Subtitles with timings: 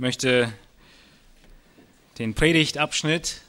[0.00, 0.52] Möchte
[2.20, 3.40] den Predigtabschnitt,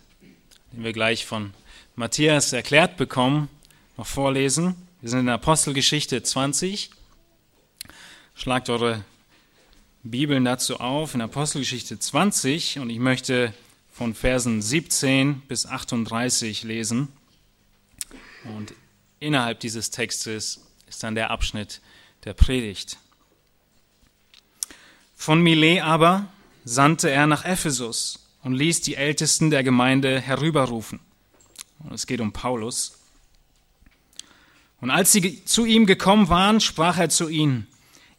[0.72, 1.54] den wir gleich von
[1.96, 3.50] Matthias erklärt bekommen,
[3.98, 4.76] noch vorlesen.
[5.00, 6.90] Wir sind in Apostelgeschichte 20.
[8.34, 9.06] Schlagt eure
[10.02, 13.54] Bibeln dazu auf in Apostelgeschichte 20 und ich möchte
[13.92, 17.10] von Versen 17 bis 38 lesen.
[18.46, 18.74] Und
[19.20, 21.80] innerhalb dieses Textes ist dann der Abschnitt
[22.24, 22.98] der Predigt.
[25.16, 26.28] Von Milet aber
[26.64, 31.00] sandte er nach Ephesus und ließ die Ältesten der Gemeinde herüberrufen.
[31.80, 32.98] Und es geht um Paulus.
[34.82, 37.68] Und als sie zu ihm gekommen waren, sprach er zu ihnen,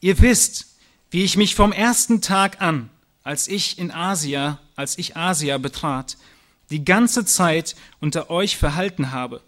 [0.00, 0.66] ihr wisst,
[1.10, 2.90] wie ich mich vom ersten Tag an,
[3.22, 6.16] als ich in Asia, als ich Asia betrat,
[6.70, 9.42] die ganze Zeit unter euch verhalten habe,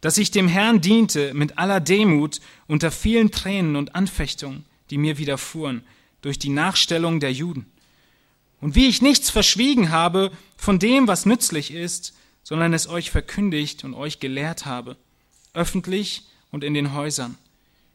[0.00, 5.18] dass ich dem Herrn diente mit aller Demut unter vielen Tränen und Anfechtungen, die mir
[5.18, 5.82] widerfuhren,
[6.22, 7.66] durch die Nachstellung der Juden.
[8.60, 13.84] Und wie ich nichts verschwiegen habe von dem, was nützlich ist, sondern es euch verkündigt
[13.84, 14.96] und euch gelehrt habe,
[15.52, 17.36] öffentlich und in den Häusern,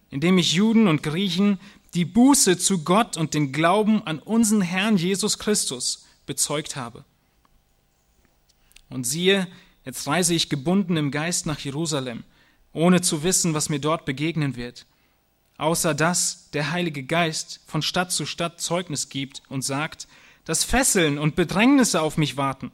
[0.09, 1.59] indem ich Juden und Griechen
[1.93, 7.03] die Buße zu Gott und den Glauben an unseren Herrn Jesus Christus bezeugt habe.
[8.89, 9.47] Und siehe,
[9.85, 12.23] jetzt reise ich gebunden im Geist nach Jerusalem,
[12.73, 14.85] ohne zu wissen, was mir dort begegnen wird
[15.59, 20.07] außer dass der Heilige Geist von Stadt zu Stadt Zeugnis gibt und sagt,
[20.49, 22.71] dass Fesseln und Bedrängnisse auf mich warten.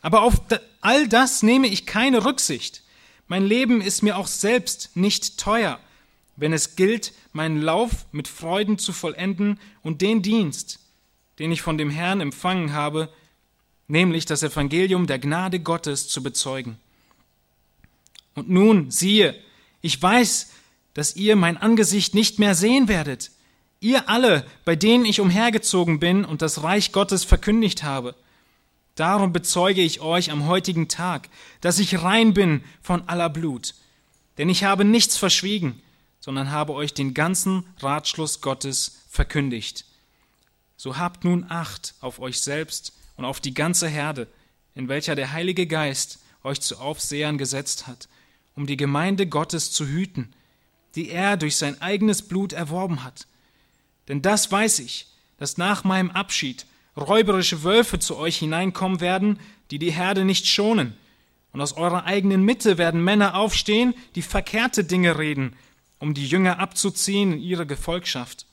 [0.00, 0.40] Aber auf
[0.80, 2.84] all das nehme ich keine Rücksicht.
[3.28, 5.78] Mein Leben ist mir auch selbst nicht teuer,
[6.36, 10.80] wenn es gilt, meinen Lauf mit Freuden zu vollenden und den Dienst,
[11.38, 13.12] den ich von dem Herrn empfangen habe,
[13.88, 16.78] nämlich das Evangelium der Gnade Gottes zu bezeugen.
[18.34, 19.38] Und nun, siehe,
[19.82, 20.50] ich weiß,
[20.94, 23.32] dass ihr mein Angesicht nicht mehr sehen werdet.
[23.86, 28.16] Ihr alle, bei denen ich umhergezogen bin und das Reich Gottes verkündigt habe.
[28.96, 31.28] Darum bezeuge ich euch am heutigen Tag,
[31.60, 33.74] dass ich rein bin von aller Blut.
[34.38, 35.80] Denn ich habe nichts verschwiegen,
[36.18, 39.84] sondern habe euch den ganzen Ratschluss Gottes verkündigt.
[40.76, 44.26] So habt nun Acht auf euch selbst und auf die ganze Herde,
[44.74, 48.08] in welcher der Heilige Geist euch zu Aufsehern gesetzt hat,
[48.56, 50.34] um die Gemeinde Gottes zu hüten,
[50.96, 53.28] die er durch sein eigenes Blut erworben hat.
[54.08, 55.08] Denn das weiß ich,
[55.38, 59.38] dass nach meinem Abschied räuberische Wölfe zu euch hineinkommen werden,
[59.70, 60.94] die die Herde nicht schonen.
[61.52, 65.56] Und aus eurer eigenen Mitte werden Männer aufstehen, die verkehrte Dinge reden,
[65.98, 68.46] um die Jünger abzuziehen in ihre Gefolgschaft.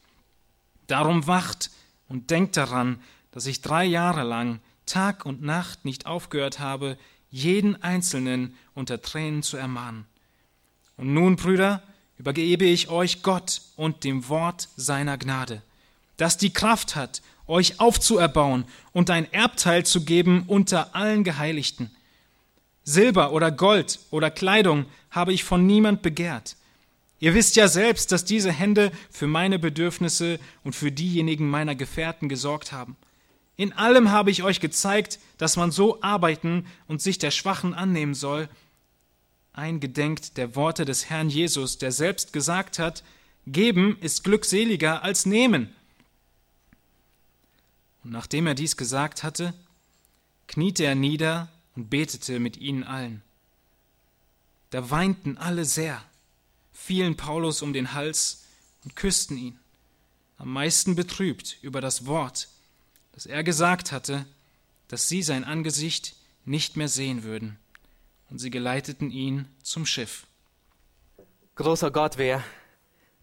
[0.87, 1.69] Darum wacht
[2.07, 2.99] und denkt daran,
[3.31, 6.97] dass ich drei Jahre lang Tag und Nacht nicht aufgehört habe,
[7.29, 10.05] jeden Einzelnen unter Tränen zu ermahnen.
[10.97, 11.81] Und nun, Brüder,
[12.18, 15.62] übergebe ich euch Gott und dem Wort seiner Gnade,
[16.18, 21.91] das die Kraft hat, euch aufzuerbauen und ein Erbteil zu geben unter allen Geheiligten.
[22.84, 26.56] Silber oder Gold oder Kleidung habe ich von niemand begehrt.
[27.19, 32.28] Ihr wisst ja selbst, dass diese Hände für meine Bedürfnisse und für diejenigen meiner Gefährten
[32.28, 32.97] gesorgt haben.
[33.56, 38.16] In allem habe ich euch gezeigt, dass man so arbeiten und sich der Schwachen annehmen
[38.16, 38.50] soll,
[39.53, 43.03] eingedenkt der Worte des Herrn Jesus, der selbst gesagt hat,
[43.45, 45.73] Geben ist glückseliger als nehmen.
[48.03, 49.53] Und nachdem er dies gesagt hatte,
[50.47, 53.21] kniete er nieder und betete mit ihnen allen.
[54.69, 56.03] Da weinten alle sehr,
[56.71, 58.45] fielen Paulus um den Hals
[58.83, 59.59] und küssten ihn,
[60.37, 62.47] am meisten betrübt über das Wort,
[63.11, 64.25] das er gesagt hatte,
[64.87, 66.15] dass sie sein Angesicht
[66.45, 67.57] nicht mehr sehen würden
[68.29, 70.25] und sie geleiteten ihn zum Schiff.
[71.56, 72.44] Großer Gott, wir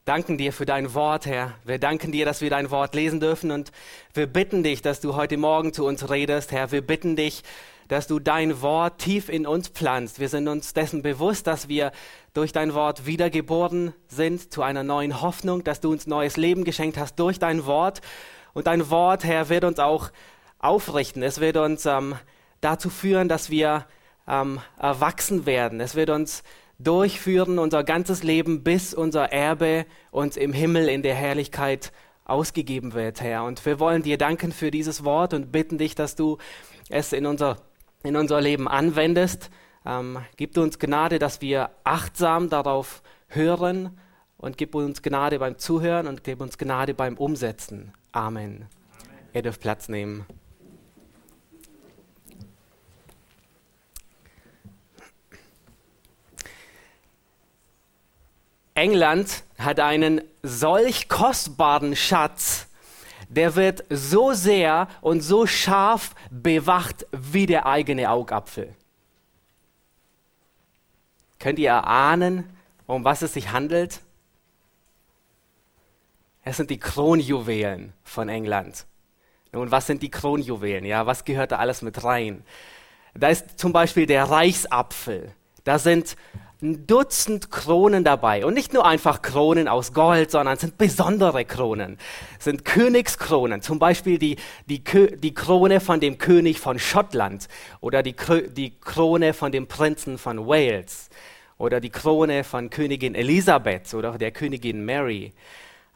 [0.05, 1.55] danken dir für dein Wort, Herr.
[1.65, 3.73] Wir danken dir, dass wir dein Wort lesen dürfen und
[4.15, 6.73] wir bitten dich, dass du heute Morgen zu uns redest, Herr.
[6.73, 7.43] Wir bitten dich,
[7.89, 10.21] dass du dein Wort tief in uns pflanzt.
[10.21, 11.91] Wir sind uns dessen bewusst, dass wir
[12.35, 16.99] durch dein Wort wiedergeboren sind zu einer neuen Hoffnung, dass du uns neues Leben geschenkt
[16.99, 18.01] hast durch dein Wort.
[18.53, 20.11] Und dein Wort, Herr, wird uns auch
[20.61, 21.25] aufrichten.
[21.25, 22.15] Es wird uns ähm,
[22.61, 23.87] dazu führen, dass wir
[24.31, 25.81] ähm, erwachsen werden.
[25.81, 26.43] Es wird uns
[26.79, 31.93] durchführen, unser ganzes Leben, bis unser Erbe uns im Himmel in der Herrlichkeit
[32.25, 33.45] ausgegeben wird, Herr.
[33.45, 36.39] Und wir wollen dir danken für dieses Wort und bitten dich, dass du
[36.89, 37.59] es in unser,
[38.03, 39.51] in unser Leben anwendest.
[39.85, 43.99] Ähm, gib uns Gnade, dass wir achtsam darauf hören
[44.37, 47.93] und gib uns Gnade beim Zuhören und gib uns Gnade beim Umsetzen.
[48.13, 48.45] Amen.
[48.45, 48.67] Amen.
[49.35, 50.25] Ihr dürft Platz nehmen.
[58.81, 62.67] England hat einen solch kostbaren Schatz,
[63.29, 68.75] der wird so sehr und so scharf bewacht wie der eigene Augapfel.
[71.39, 72.49] Könnt ihr erahnen,
[72.87, 74.01] um was es sich handelt?
[76.43, 78.87] Es sind die Kronjuwelen von England.
[79.53, 80.87] Nun, was sind die Kronjuwelen?
[80.87, 82.45] Ja, was gehört da alles mit rein?
[83.13, 85.35] Da ist zum Beispiel der Reichsapfel.
[85.65, 86.17] Da sind
[86.63, 88.45] ein Dutzend Kronen dabei.
[88.45, 91.99] Und nicht nur einfach Kronen aus Gold, sondern sind besondere Kronen.
[92.39, 93.63] Sind Königskronen.
[93.63, 94.37] Zum Beispiel die,
[94.67, 97.49] die, die Krone von dem König von Schottland
[97.81, 98.15] oder die,
[98.51, 101.09] die Krone von dem Prinzen von Wales
[101.59, 105.33] oder die Krone von Königin Elisabeth oder der Königin Mary.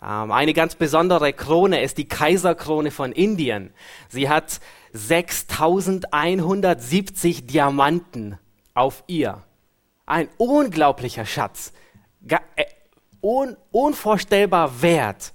[0.02, 3.72] Ähm, eine ganz besondere Krone ist die Kaiserkrone von Indien.
[4.08, 4.60] Sie hat
[4.92, 8.38] 6170 Diamanten
[8.74, 9.42] auf ihr.
[10.06, 11.72] Ein unglaublicher Schatz.
[12.28, 12.64] Äh,
[13.20, 15.32] un, unvorstellbar wert.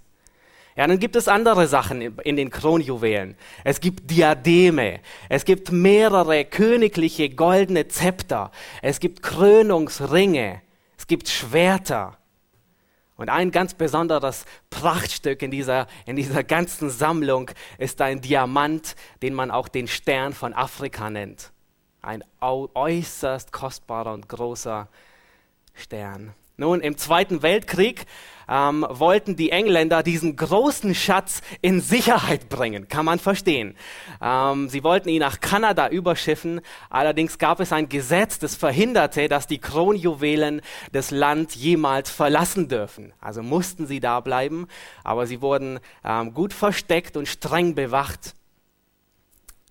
[0.76, 3.36] Ja, dann gibt es andere Sachen in den Kronjuwelen.
[3.66, 8.52] Es gibt Diademe, es gibt mehrere königliche goldene Zepter,
[8.82, 10.62] es gibt Krönungsringe,
[10.98, 12.18] es gibt Schwerter.
[13.18, 19.34] Und ein ganz besonderes Prachtstück in dieser, in dieser ganzen Sammlung ist ein Diamant, den
[19.34, 21.52] man auch den Stern von Afrika nennt.
[22.02, 24.88] Ein äußerst kostbarer und großer
[25.74, 26.34] Stern.
[26.60, 28.06] Nun, im Zweiten Weltkrieg
[28.50, 33.78] ähm, wollten die Engländer diesen großen Schatz in Sicherheit bringen, kann man verstehen.
[34.22, 36.60] Ähm, sie wollten ihn nach Kanada überschiffen,
[36.90, 40.62] allerdings gab es ein Gesetz, das verhinderte, dass die Kronjuwelen
[40.92, 43.14] das Land jemals verlassen dürfen.
[43.22, 44.68] Also mussten sie da bleiben,
[45.06, 48.34] aber sie wurden ähm, gut versteckt und streng bewacht.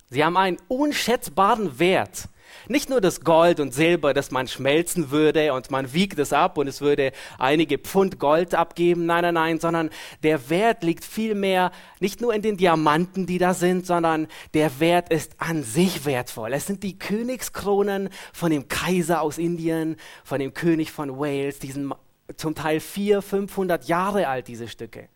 [0.09, 2.29] Sie haben einen unschätzbaren Wert.
[2.67, 6.57] Nicht nur das Gold und Silber, das man schmelzen würde und man wiegt es ab
[6.57, 9.05] und es würde einige Pfund Gold abgeben.
[9.05, 9.91] Nein, nein, nein, sondern
[10.23, 15.13] der Wert liegt vielmehr nicht nur in den Diamanten, die da sind, sondern der Wert
[15.13, 16.53] ist an sich wertvoll.
[16.53, 21.71] Es sind die Königskronen von dem Kaiser aus Indien, von dem König von Wales, die
[21.71, 21.93] sind
[22.35, 25.07] zum Teil 400, 500 Jahre alt, diese Stücke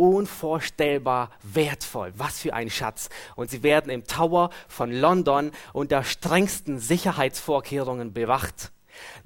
[0.00, 2.14] unvorstellbar wertvoll.
[2.16, 3.10] Was für ein Schatz.
[3.36, 8.72] Und sie werden im Tower von London unter strengsten Sicherheitsvorkehrungen bewacht.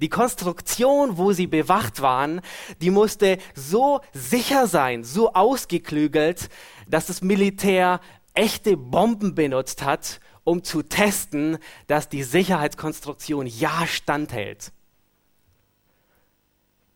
[0.01, 2.41] Die Konstruktion, wo sie bewacht waren,
[2.81, 6.49] die musste so sicher sein, so ausgeklügelt,
[6.87, 8.01] dass das Militär
[8.33, 11.57] echte Bomben benutzt hat, um zu testen,
[11.87, 14.73] dass die Sicherheitskonstruktion ja standhält.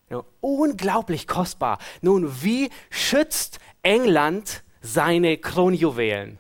[0.09, 1.77] Ja, unglaublich kostbar.
[2.01, 6.37] Nun, wie schützt England seine Kronjuwelen.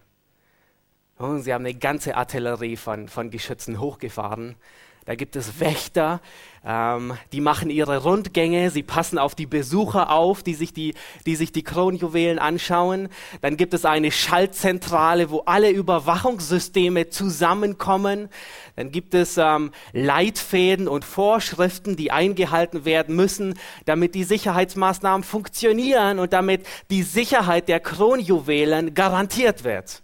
[1.17, 4.55] Und sie haben eine ganze Artillerie von, von Geschützen hochgefahren.
[5.09, 6.21] Da gibt es Wächter,
[6.63, 10.93] ähm, die machen ihre Rundgänge, sie passen auf die Besucher auf, die sich die,
[11.25, 13.09] die sich die Kronjuwelen anschauen.
[13.41, 18.29] Dann gibt es eine Schaltzentrale, wo alle Überwachungssysteme zusammenkommen.
[18.75, 26.19] Dann gibt es ähm, Leitfäden und Vorschriften, die eingehalten werden müssen, damit die Sicherheitsmaßnahmen funktionieren
[26.19, 30.03] und damit die Sicherheit der Kronjuwelen garantiert wird.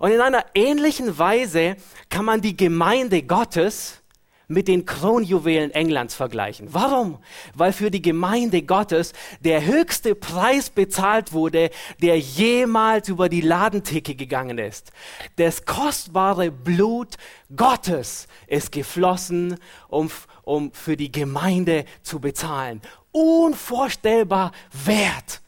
[0.00, 1.76] Und in einer ähnlichen Weise
[2.08, 4.00] kann man die Gemeinde Gottes
[4.48, 6.68] mit den Kronjuwelen Englands vergleichen.
[6.72, 7.18] Warum?
[7.54, 11.68] Weil für die Gemeinde Gottes der höchste Preis bezahlt wurde,
[12.00, 14.90] der jemals über die Ladentheke gegangen ist.
[15.36, 17.16] Das kostbare Blut
[17.54, 20.10] Gottes ist geflossen, um,
[20.44, 22.80] um für die Gemeinde zu bezahlen.
[23.12, 25.42] Unvorstellbar wert.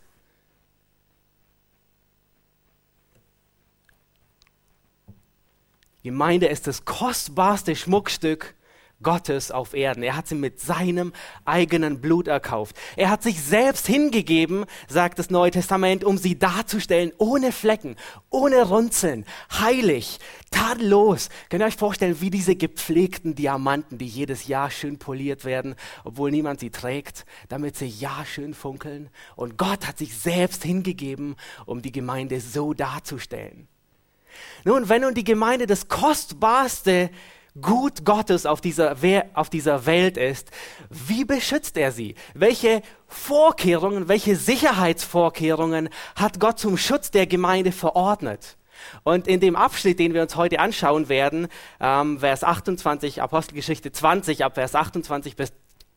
[6.03, 8.55] Gemeinde ist das kostbarste Schmuckstück
[9.03, 10.03] Gottes auf Erden.
[10.03, 11.13] Er hat sie mit seinem
[11.45, 12.77] eigenen Blut erkauft.
[12.97, 17.97] Er hat sich selbst hingegeben, sagt das Neue Testament, um sie darzustellen, ohne Flecken,
[18.31, 20.19] ohne Runzeln, heilig,
[20.51, 21.29] tadellos.
[21.51, 26.31] Könnt ihr euch vorstellen, wie diese gepflegten Diamanten, die jedes Jahr schön poliert werden, obwohl
[26.31, 29.11] niemand sie trägt, damit sie ja schön funkeln?
[29.37, 33.69] Und Gott hat sich selbst hingegeben, um die Gemeinde so darzustellen.
[34.65, 37.11] Nun, wenn nun die Gemeinde das kostbarste
[37.61, 38.97] Gut Gottes auf dieser,
[39.35, 40.51] auf dieser Welt ist,
[40.89, 42.15] wie beschützt er sie?
[42.33, 48.57] Welche Vorkehrungen, welche Sicherheitsvorkehrungen hat Gott zum Schutz der Gemeinde verordnet?
[49.03, 51.49] Und in dem Abschnitt, den wir uns heute anschauen werden,
[51.79, 55.53] ähm, Vers 28, Apostelgeschichte 20, ab Vers 28 bis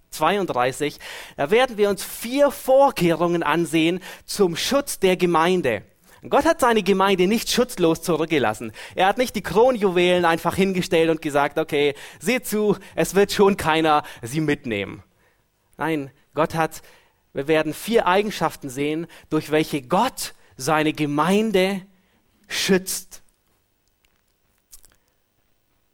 [0.09, 0.99] 32,
[1.37, 5.83] da werden wir uns vier Vorkehrungen ansehen zum Schutz der Gemeinde.
[6.29, 8.71] Gott hat seine Gemeinde nicht schutzlos zurückgelassen.
[8.95, 13.57] Er hat nicht die Kronjuwelen einfach hingestellt und gesagt, okay, seht zu, es wird schon
[13.57, 15.03] keiner sie mitnehmen.
[15.77, 16.81] Nein, Gott hat
[17.35, 21.81] wir werden vier Eigenschaften sehen, durch welche Gott seine Gemeinde
[22.47, 23.23] schützt.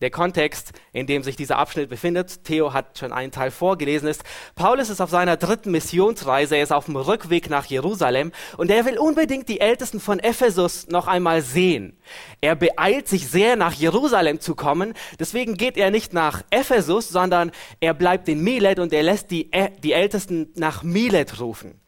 [0.01, 4.23] Der Kontext, in dem sich dieser Abschnitt befindet, Theo hat schon einen Teil vorgelesen, ist,
[4.55, 8.85] Paulus ist auf seiner dritten Missionsreise, er ist auf dem Rückweg nach Jerusalem und er
[8.85, 11.97] will unbedingt die Ältesten von Ephesus noch einmal sehen.
[12.41, 17.51] Er beeilt sich sehr, nach Jerusalem zu kommen, deswegen geht er nicht nach Ephesus, sondern
[17.79, 19.51] er bleibt in Milet und er lässt die,
[19.83, 21.80] die Ältesten nach Milet rufen.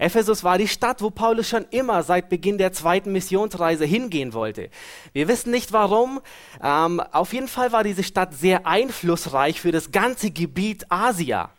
[0.00, 4.70] Ephesus war die Stadt, wo Paulus schon immer seit Beginn der zweiten Missionsreise hingehen wollte.
[5.12, 6.20] Wir wissen nicht warum.
[6.62, 11.50] Ähm, auf jeden Fall war diese Stadt sehr einflussreich für das ganze Gebiet Asia.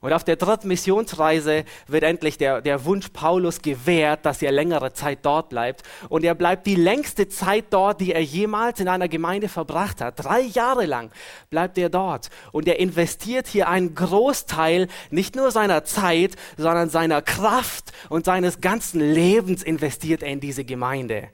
[0.00, 4.92] Und auf der dritten Missionsreise wird endlich der, der Wunsch Paulus gewährt, dass er längere
[4.92, 5.82] Zeit dort bleibt.
[6.08, 10.24] Und er bleibt die längste Zeit dort, die er jemals in einer Gemeinde verbracht hat.
[10.24, 11.10] Drei Jahre lang
[11.50, 12.30] bleibt er dort.
[12.52, 18.60] Und er investiert hier einen Großteil nicht nur seiner Zeit, sondern seiner Kraft und seines
[18.60, 21.30] ganzen Lebens investiert er in diese Gemeinde.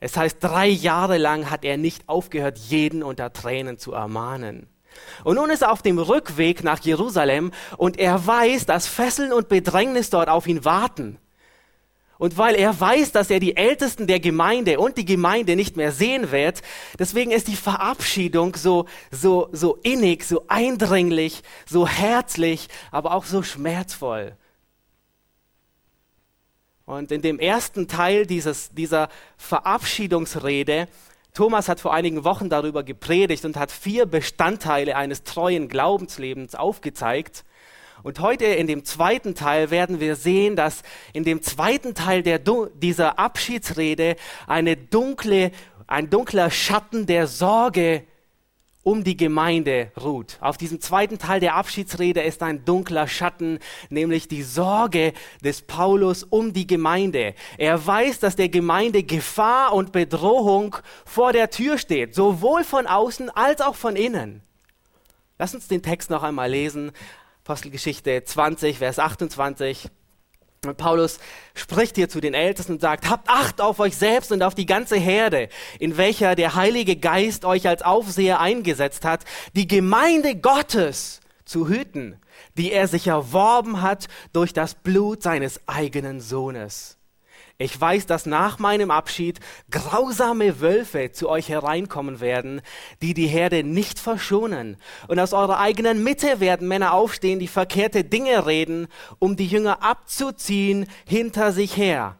[0.00, 4.71] Es heißt, drei Jahre lang hat er nicht aufgehört, jeden unter Tränen zu ermahnen.
[5.24, 9.48] Und nun ist er auf dem Rückweg nach Jerusalem und er weiß, dass Fesseln und
[9.48, 11.18] Bedrängnis dort auf ihn warten.
[12.18, 15.90] Und weil er weiß, dass er die Ältesten der Gemeinde und die Gemeinde nicht mehr
[15.90, 16.62] sehen wird,
[16.96, 23.42] deswegen ist die Verabschiedung so, so, so innig, so eindringlich, so herzlich, aber auch so
[23.42, 24.36] schmerzvoll.
[26.84, 30.86] Und in dem ersten Teil dieses, dieser Verabschiedungsrede
[31.34, 37.44] Thomas hat vor einigen Wochen darüber gepredigt und hat vier Bestandteile eines treuen Glaubenslebens aufgezeigt.
[38.02, 40.82] Und heute in dem zweiten Teil werden wir sehen, dass
[41.14, 45.52] in dem zweiten Teil der, dieser Abschiedsrede eine dunkle,
[45.86, 48.04] ein dunkler Schatten der Sorge
[48.82, 50.38] um die Gemeinde ruht.
[50.40, 53.58] Auf diesem zweiten Teil der Abschiedsrede ist ein dunkler Schatten,
[53.90, 55.12] nämlich die Sorge
[55.42, 57.34] des Paulus um die Gemeinde.
[57.58, 63.30] Er weiß, dass der Gemeinde Gefahr und Bedrohung vor der Tür steht, sowohl von außen
[63.30, 64.42] als auch von innen.
[65.38, 66.92] Lass uns den Text noch einmal lesen.
[67.44, 69.88] Apostelgeschichte 20, Vers 28.
[70.76, 71.18] Paulus
[71.56, 74.64] spricht hier zu den Ältesten und sagt, habt Acht auf euch selbst und auf die
[74.64, 75.48] ganze Herde,
[75.80, 79.24] in welcher der Heilige Geist euch als Aufseher eingesetzt hat,
[79.56, 82.20] die Gemeinde Gottes zu hüten,
[82.56, 86.96] die er sich erworben hat durch das Blut seines eigenen Sohnes.
[87.58, 89.38] Ich weiß, dass nach meinem Abschied
[89.70, 92.60] grausame Wölfe zu euch hereinkommen werden,
[93.02, 94.76] die die Herde nicht verschonen.
[95.08, 99.82] Und aus eurer eigenen Mitte werden Männer aufstehen, die verkehrte Dinge reden, um die Jünger
[99.82, 102.18] abzuziehen hinter sich her.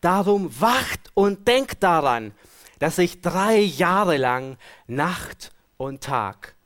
[0.00, 2.32] Darum wacht und denkt daran,
[2.80, 4.56] dass ich drei Jahre lang
[4.88, 6.56] Nacht und Tag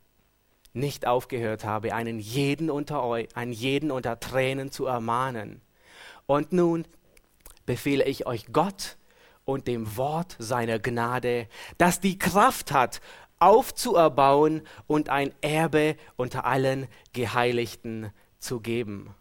[0.72, 5.60] nicht aufgehört habe, einen jeden unter euch, einen jeden unter Tränen zu ermahnen.
[6.26, 6.86] Und nun
[7.66, 8.96] befehle ich euch Gott
[9.44, 13.00] und dem Wort seiner Gnade, das die Kraft hat,
[13.38, 19.14] aufzuerbauen und ein Erbe unter allen Geheiligten zu geben.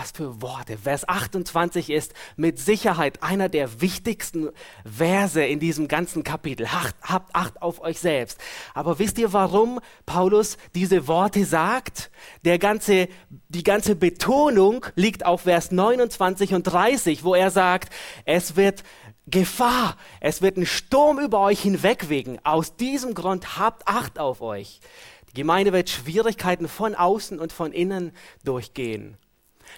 [0.00, 0.78] Was für Worte.
[0.78, 4.48] Vers 28 ist mit Sicherheit einer der wichtigsten
[4.82, 6.72] Verse in diesem ganzen Kapitel.
[6.72, 8.40] Habt, habt Acht auf euch selbst.
[8.72, 12.10] Aber wisst ihr, warum Paulus diese Worte sagt?
[12.46, 13.08] Der ganze,
[13.50, 17.92] die ganze Betonung liegt auf Vers 29 und 30, wo er sagt,
[18.24, 18.84] es wird
[19.26, 22.38] Gefahr, es wird ein Sturm über euch hinwegwegen.
[22.42, 24.80] Aus diesem Grund habt Acht auf euch.
[25.28, 28.12] Die Gemeinde wird Schwierigkeiten von außen und von innen
[28.44, 29.18] durchgehen.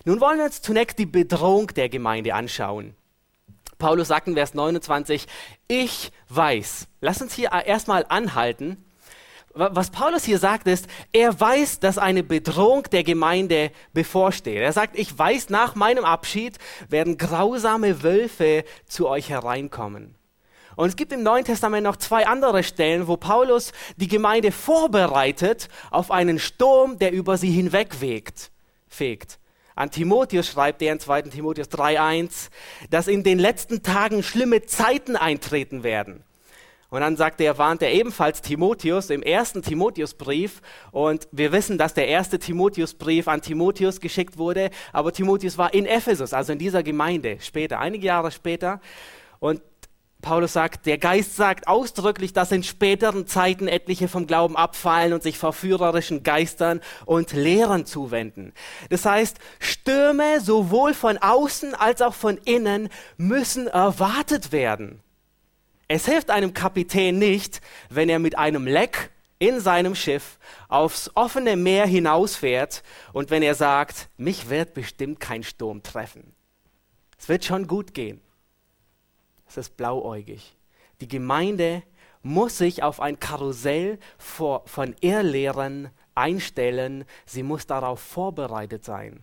[0.04, 2.94] Nun wollen wir uns zunächst die Bedrohung der Gemeinde anschauen.
[3.78, 5.26] Paulus sagt in Vers 29,
[5.66, 6.87] ich weiß.
[7.00, 8.84] Lass uns hier erstmal anhalten.
[9.54, 14.56] Was Paulus hier sagt ist, er weiß, dass eine Bedrohung der Gemeinde bevorsteht.
[14.56, 16.58] Er sagt, ich weiß, nach meinem Abschied
[16.88, 20.14] werden grausame Wölfe zu euch hereinkommen.
[20.75, 25.68] Und es gibt im Neuen Testament noch zwei andere Stellen, wo Paulus die Gemeinde vorbereitet
[25.90, 28.50] auf einen Sturm, der über sie hinwegfegt.
[29.75, 31.23] An Timotheus schreibt er in 2.
[31.23, 32.50] Timotheus 3.1,
[32.91, 36.25] dass in den letzten Tagen schlimme Zeiten eintreten werden.
[36.93, 40.61] Und dann sagt er, warnt er ebenfalls Timotheus im ersten Timotheusbrief.
[40.91, 44.69] Und wir wissen, dass der erste Timotheusbrief an Timotheus geschickt wurde.
[44.93, 48.79] Aber Timotheus war in Ephesus, also in dieser Gemeinde, später, einige Jahre später.
[49.38, 49.62] Und
[50.23, 55.23] Paulus sagt, der Geist sagt ausdrücklich, dass in späteren Zeiten etliche vom Glauben abfallen und
[55.23, 58.55] sich verführerischen Geistern und Lehren zuwenden.
[58.88, 65.00] Das heißt, Stürme sowohl von außen als auch von innen müssen erwartet werden.
[65.88, 67.61] Es hilft einem Kapitän nicht,
[67.91, 69.11] wenn er mit einem Leck
[69.41, 70.38] in seinem Schiff
[70.69, 76.35] aufs offene Meer hinausfährt und wenn er sagt, mich wird bestimmt kein Sturm treffen.
[77.19, 78.22] Es wird schon gut gehen.
[79.52, 80.56] Es ist blauäugig.
[81.02, 81.82] Die Gemeinde
[82.23, 87.04] muss sich auf ein Karussell von Irrlehrern einstellen.
[87.26, 89.23] Sie muss darauf vorbereitet sein.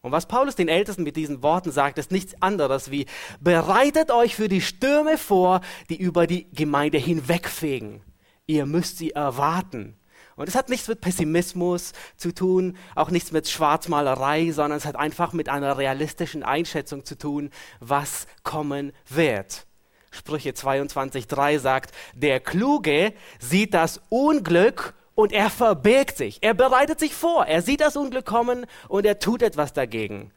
[0.00, 3.06] Und was Paulus den Ältesten mit diesen Worten sagt, ist nichts anderes wie,
[3.38, 8.02] bereitet euch für die Stürme vor, die über die Gemeinde hinwegfegen.
[8.46, 9.96] Ihr müsst sie erwarten.
[10.42, 14.96] Und es hat nichts mit Pessimismus zu tun, auch nichts mit Schwarzmalerei, sondern es hat
[14.96, 19.66] einfach mit einer realistischen Einschätzung zu tun, was kommen wird.
[20.10, 26.38] Sprüche 22.3 sagt, der Kluge sieht das Unglück und er verbirgt sich.
[26.40, 27.46] Er bereitet sich vor.
[27.46, 30.32] Er sieht das Unglück kommen und er tut etwas dagegen.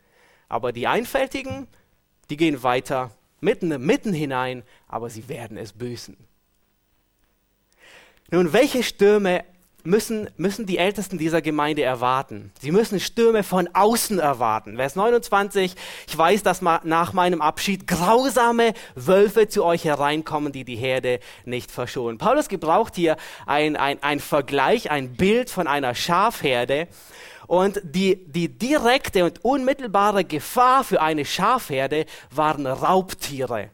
[0.50, 1.68] Aber die Einfältigen,
[2.30, 3.10] die gehen weiter
[3.42, 6.16] mitten, mitten hinein, aber sie werden es büßen.
[8.30, 9.44] Nun, welche Stürme
[9.86, 12.51] müssen, müssen die Ältesten dieser Gemeinde erwarten.
[12.60, 14.77] Sie müssen Stürme von außen erwarten.
[14.77, 15.75] Vers 29,
[16.08, 21.72] ich weiß, dass nach meinem Abschied grausame Wölfe zu euch hereinkommen, die die Herde nicht
[21.72, 22.18] verschonen.
[22.18, 26.88] Paulus gebraucht hier ein, ein, ein Vergleich, ein Bild von einer Schafherde.
[27.48, 33.70] Und die, die direkte und unmittelbare Gefahr für eine Schafherde waren Raubtiere.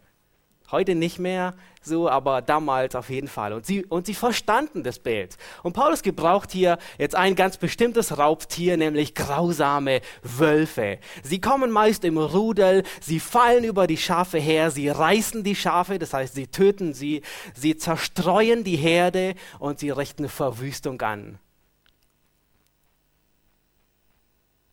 [0.71, 3.53] Heute nicht mehr so, aber damals auf jeden Fall.
[3.53, 5.37] Und sie, und sie verstanden das Bild.
[5.63, 10.99] Und Paulus gebraucht hier jetzt ein ganz bestimmtes Raubtier, nämlich grausame Wölfe.
[11.23, 15.99] Sie kommen meist im Rudel, sie fallen über die Schafe her, sie reißen die Schafe,
[15.99, 17.21] das heißt, sie töten sie,
[17.53, 21.39] sie zerstreuen die Herde und sie richten Verwüstung an.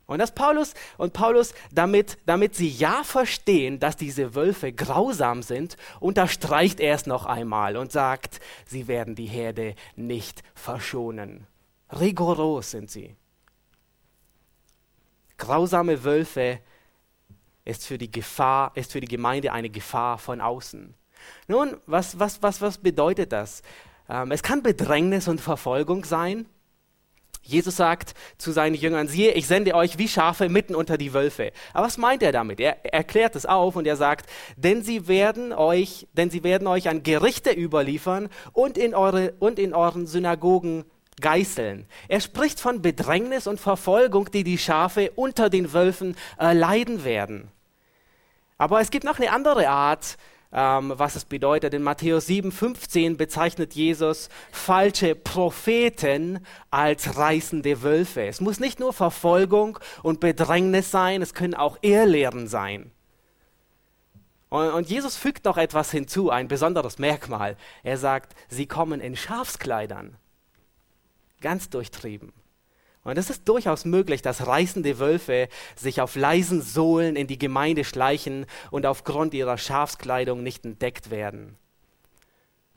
[0.09, 5.77] Und das Paulus und Paulus, damit, damit sie ja verstehen, dass diese Wölfe grausam sind,
[5.99, 11.45] unterstreicht er es noch einmal und sagt, sie werden die Herde nicht verschonen.
[11.91, 13.15] Rigoros sind sie.
[15.37, 16.59] Grausame Wölfe
[17.63, 20.95] ist für die Gefahr, ist für die Gemeinde eine Gefahr von außen.
[21.47, 23.61] Nun, was, was, was, was bedeutet das?
[24.09, 26.47] Ähm, es kann Bedrängnis und Verfolgung sein.
[27.41, 31.51] Jesus sagt zu seinen Jüngern, siehe, ich sende euch wie Schafe mitten unter die Wölfe.
[31.73, 32.59] Aber was meint er damit?
[32.59, 36.89] Er erklärt es auf und er sagt, denn sie werden euch, denn sie werden euch
[36.89, 40.85] an Gerichte überliefern und in eure, und in euren Synagogen
[41.21, 41.85] geißeln.
[42.07, 47.51] Er spricht von Bedrängnis und Verfolgung, die die Schafe unter den Wölfen erleiden werden.
[48.57, 50.17] Aber es gibt noch eine andere Art
[50.51, 51.73] ähm, was es bedeutet.
[51.73, 58.23] In Matthäus 7,15 bezeichnet Jesus falsche Propheten als reißende Wölfe.
[58.23, 62.91] Es muss nicht nur Verfolgung und Bedrängnis sein, es können auch Irrlehren sein.
[64.49, 67.55] Und, und Jesus fügt noch etwas hinzu, ein besonderes Merkmal.
[67.83, 70.15] Er sagt, sie kommen in Schafskleidern.
[71.41, 72.33] Ganz durchtrieben.
[73.03, 77.83] Und es ist durchaus möglich, dass reißende Wölfe sich auf leisen Sohlen in die Gemeinde
[77.83, 81.57] schleichen und aufgrund ihrer Schafskleidung nicht entdeckt werden.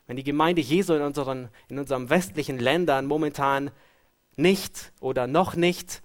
[0.06, 3.70] Wenn die Gemeinde Jesu in, unseren, in unseren westlichen Ländern momentan
[4.36, 6.02] nicht oder noch nicht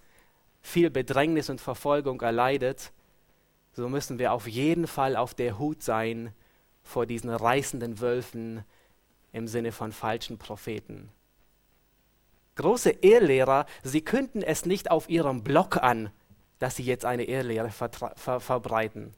[0.61, 2.91] viel Bedrängnis und Verfolgung erleidet,
[3.73, 6.33] so müssen wir auf jeden Fall auf der Hut sein
[6.83, 8.63] vor diesen reißenden Wölfen
[9.31, 11.09] im Sinne von falschen Propheten
[12.57, 16.11] große Ehrlehrer, sie künden es nicht auf ihrem Blog an,
[16.59, 19.13] dass sie jetzt eine Ehrlehre ver verbreiten.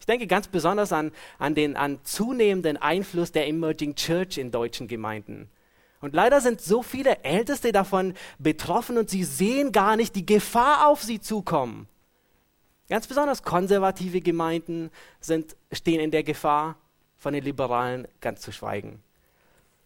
[0.00, 4.88] Ich denke ganz besonders an, an den an zunehmenden Einfluss der Emerging Church in deutschen
[4.88, 5.48] Gemeinden.
[6.00, 10.88] Und leider sind so viele Älteste davon betroffen und sie sehen gar nicht die Gefahr
[10.88, 11.86] auf sie zukommen.
[12.88, 16.76] Ganz besonders konservative Gemeinden sind, stehen in der Gefahr,
[17.16, 19.00] von den Liberalen ganz zu schweigen.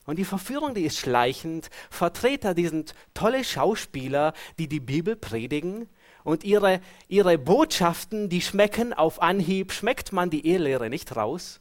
[0.06, 1.68] Und die Verführung, die ist schleichend.
[1.90, 5.88] Vertreter, die sind tolle Schauspieler, die die Bibel predigen.
[6.22, 11.60] Und ihre, ihre Botschaften, die schmecken auf Anhieb, schmeckt man die Ehelehre nicht raus.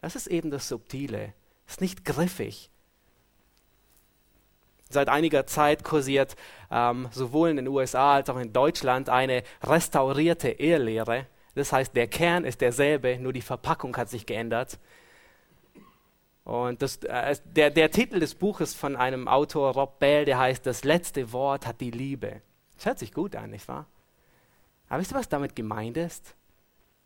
[0.00, 1.32] Das ist eben das Subtile.
[1.66, 2.70] Ist nicht griffig.
[4.90, 6.36] Seit einiger Zeit kursiert
[6.70, 11.26] ähm, sowohl in den USA als auch in Deutschland eine restaurierte Ehelehre.
[11.54, 14.78] Das heißt, der Kern ist derselbe, nur die Verpackung hat sich geändert.
[16.44, 20.66] Und das, äh, der, der Titel des Buches von einem Autor, Rob Bell, der heißt
[20.66, 22.42] Das letzte Wort hat die Liebe.
[22.76, 23.86] Das hört sich gut an, nicht wahr?
[24.88, 26.34] Aber wisst ihr, was damit gemeint ist?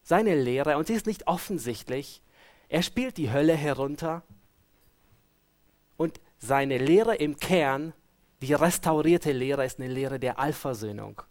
[0.03, 2.23] Seine Lehre, und sie ist nicht offensichtlich,
[2.69, 4.23] er spielt die Hölle herunter
[5.97, 7.93] und seine Lehre im Kern,
[8.43, 11.23] die restaurierte Lehre, ist eine Lehre der Allversöhnung.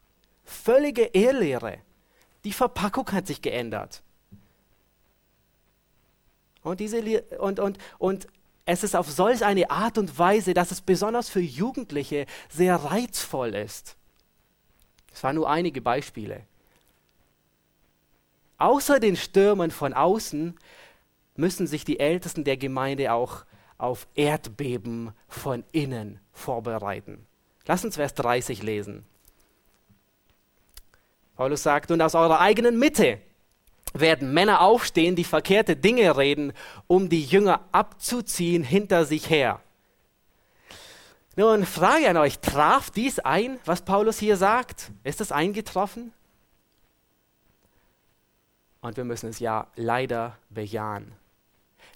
[0.44, 1.80] Völlige Ehrlehre.
[2.44, 4.02] Die Verpackung hat sich geändert.
[6.68, 8.28] Und, diese, und, und, und
[8.66, 13.56] es ist auf solch eine Art und Weise, dass es besonders für Jugendliche sehr reizvoll
[13.56, 13.96] ist.
[15.14, 16.42] Es waren nur einige Beispiele.
[18.58, 20.60] Außer den Stürmen von außen
[21.36, 23.46] müssen sich die Ältesten der Gemeinde auch
[23.78, 27.26] auf Erdbeben von innen vorbereiten.
[27.68, 29.06] Lass uns Vers 30 lesen.
[31.36, 33.20] Paulus sagt, und aus eurer eigenen Mitte
[34.00, 36.54] werden Männer aufstehen, die verkehrte Dinge reden,
[36.88, 39.62] um die Jünger abzuziehen hinter sich her.
[41.36, 44.92] Nun, Frage an euch, traf dies ein, was Paulus hier sagt?
[45.04, 46.12] Ist es eingetroffen?
[48.82, 51.12] Und wir müssen es ja leider bejahen.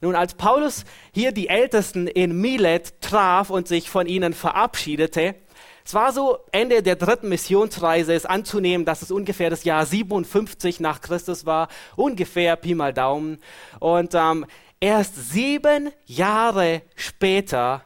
[0.02, 5.36] Nun, als Paulus hier die Ältesten in Milet traf und sich von ihnen verabschiedete,
[5.84, 10.80] es war so Ende der dritten Missionsreise, ist anzunehmen, dass es ungefähr das Jahr 57
[10.80, 13.40] nach Christus war, ungefähr Pi mal Daumen.
[13.80, 14.46] Und ähm,
[14.80, 17.84] erst sieben Jahre später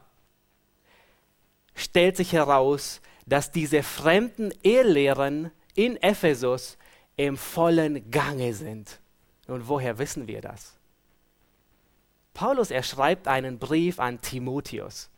[1.74, 6.78] stellt sich heraus, dass diese fremden Ehelehren in Ephesus
[7.18, 9.00] im vollen Gange sind.
[9.48, 10.74] Und woher wissen wir das?
[12.34, 15.10] Paulus, er schreibt einen Brief an Timotheus.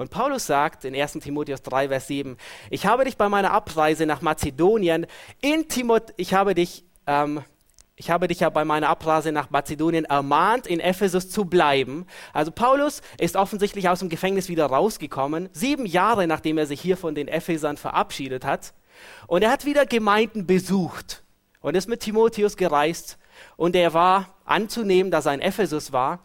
[0.00, 2.38] Und Paulus sagt in 1 Timotheus 3, Vers 7,
[2.70, 5.06] ich habe dich bei meiner Abreise nach Mazedonien
[5.42, 7.42] in Timot, ich habe dich, ähm,
[7.96, 12.06] ich habe dich ja bei meiner Abreise nach Mazedonien ermahnt, in Ephesus zu bleiben.
[12.32, 16.96] Also Paulus ist offensichtlich aus dem Gefängnis wieder rausgekommen, sieben Jahre nachdem er sich hier
[16.96, 18.72] von den Ephesern verabschiedet hat.
[19.26, 21.24] Und er hat wieder Gemeinden besucht
[21.60, 23.18] und ist mit Timotheus gereist.
[23.58, 26.20] Und er war anzunehmen, dass er in Ephesus war.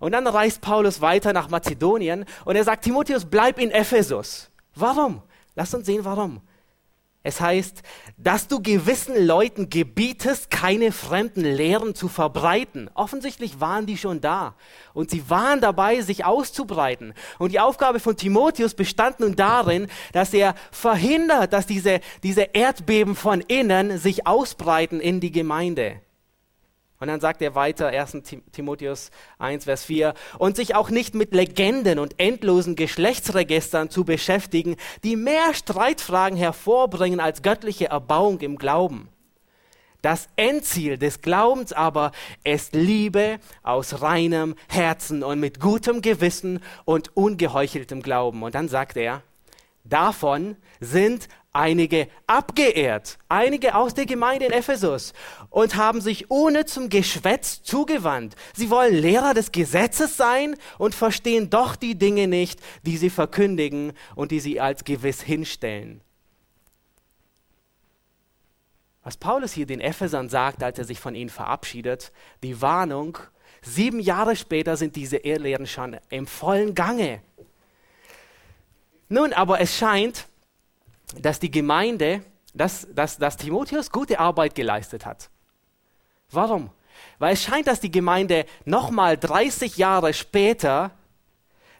[0.00, 4.50] Und dann reist Paulus weiter nach Mazedonien und er sagt, Timotheus, bleib in Ephesus.
[4.74, 5.22] Warum?
[5.54, 6.40] Lasst uns sehen, warum.
[7.22, 7.82] Es heißt,
[8.16, 12.88] dass du gewissen Leuten gebietest, keine fremden Lehren zu verbreiten.
[12.94, 14.54] Offensichtlich waren die schon da
[14.94, 17.12] und sie waren dabei, sich auszubreiten.
[17.38, 23.14] Und die Aufgabe von Timotheus bestand nun darin, dass er verhindert, dass diese, diese Erdbeben
[23.14, 26.00] von innen sich ausbreiten in die Gemeinde.
[27.00, 28.18] Und dann sagt er weiter, 1.
[28.52, 34.76] Timotheus 1, Vers 4, und sich auch nicht mit Legenden und endlosen Geschlechtsregistern zu beschäftigen,
[35.02, 39.08] die mehr Streitfragen hervorbringen als göttliche Erbauung im Glauben.
[40.02, 42.12] Das Endziel des Glaubens aber
[42.44, 48.42] ist Liebe aus reinem Herzen und mit gutem Gewissen und ungeheucheltem Glauben.
[48.42, 49.22] Und dann sagt er,
[49.84, 55.12] davon sind einige abgeehrt, einige aus der Gemeinde in Ephesus
[55.48, 58.36] und haben sich ohne zum Geschwätz zugewandt.
[58.54, 63.92] Sie wollen Lehrer des Gesetzes sein und verstehen doch die Dinge nicht, die sie verkündigen
[64.14, 66.00] und die sie als gewiss hinstellen.
[69.02, 72.12] Was Paulus hier den Ephesern sagt, als er sich von ihnen verabschiedet,
[72.42, 73.18] die Warnung,
[73.62, 77.22] sieben Jahre später sind diese Irrlehren schon im vollen Gange.
[79.10, 80.26] Nun, aber es scheint,
[81.18, 82.22] dass die Gemeinde,
[82.54, 85.30] dass, dass, dass Timotheus gute Arbeit geleistet hat.
[86.30, 86.70] Warum?
[87.18, 90.92] Weil es scheint, dass die Gemeinde nochmal 30 Jahre später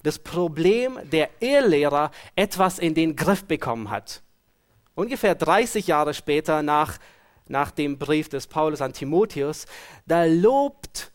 [0.02, 4.22] das Problem der Ehelehrer etwas in den Griff bekommen hat.
[4.96, 6.98] Ungefähr 30 Jahre später nach,
[7.46, 9.66] nach dem Brief des Paulus an Timotheus,
[10.04, 11.12] da lobt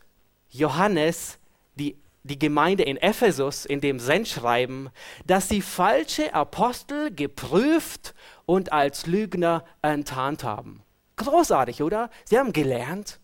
[0.49, 1.39] Johannes
[1.75, 4.90] die die Gemeinde in Ephesus in dem Sendschreiben,
[5.26, 8.16] dass sie falsche Apostel geprüft
[8.48, 10.82] und als Lügner enttarnt haben.
[11.18, 12.10] Großartig, oder?
[12.26, 13.20] Sie haben gelernt.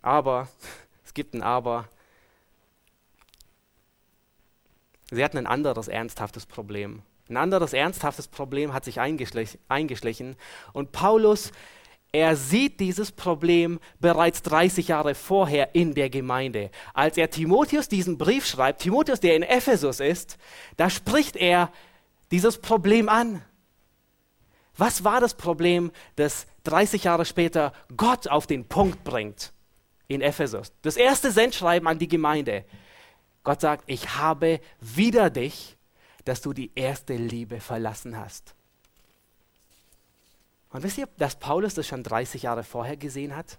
[0.00, 0.48] Aber,
[1.04, 1.86] es gibt ein Aber,
[5.10, 7.02] sie hatten ein anderes ernsthaftes Problem.
[7.28, 10.36] Ein anderes ernsthaftes Problem hat sich eingeschlichen.
[10.72, 11.52] Und Paulus
[12.12, 16.70] er sieht dieses Problem bereits 30 Jahre vorher in der Gemeinde.
[16.92, 20.36] Als er Timotheus diesen Brief schreibt, Timotheus, der in Ephesus ist,
[20.76, 21.70] da spricht er
[22.32, 23.42] dieses Problem an.
[24.76, 29.52] Was war das Problem, das 30 Jahre später Gott auf den Punkt bringt
[30.08, 30.72] in Ephesus?
[30.82, 32.64] Das erste Sendschreiben an die Gemeinde.
[33.44, 35.76] Gott sagt, ich habe wieder dich,
[36.24, 38.54] dass du die erste Liebe verlassen hast.
[40.70, 43.58] Und wisst ihr, dass Paulus das schon 30 Jahre vorher gesehen hat?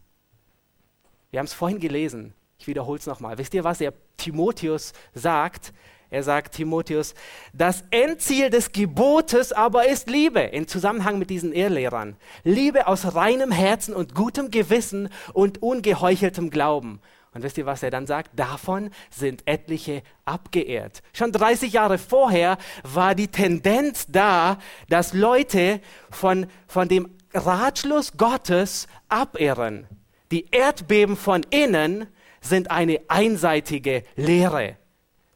[1.30, 2.34] Wir haben es vorhin gelesen.
[2.58, 3.38] Ich wiederhole es nochmal.
[3.38, 5.74] Wisst ihr, was er Timotheus sagt?
[6.10, 7.16] Er sagt Timotheus,
[7.54, 12.18] das Endziel des Gebotes aber ist Liebe in Zusammenhang mit diesen Ehrlehrern.
[12.44, 17.00] Liebe aus reinem Herzen und gutem Gewissen und ungeheucheltem Glauben.
[17.34, 18.38] Und wisst ihr, was er dann sagt?
[18.38, 21.02] Davon sind etliche abgeehrt.
[21.14, 24.58] Schon 30 Jahre vorher war die Tendenz da,
[24.90, 29.88] dass Leute von, von dem Ratschluss Gottes abehren.
[30.32, 32.08] Die Erdbeben von innen
[32.42, 34.76] sind eine einseitige Lehre.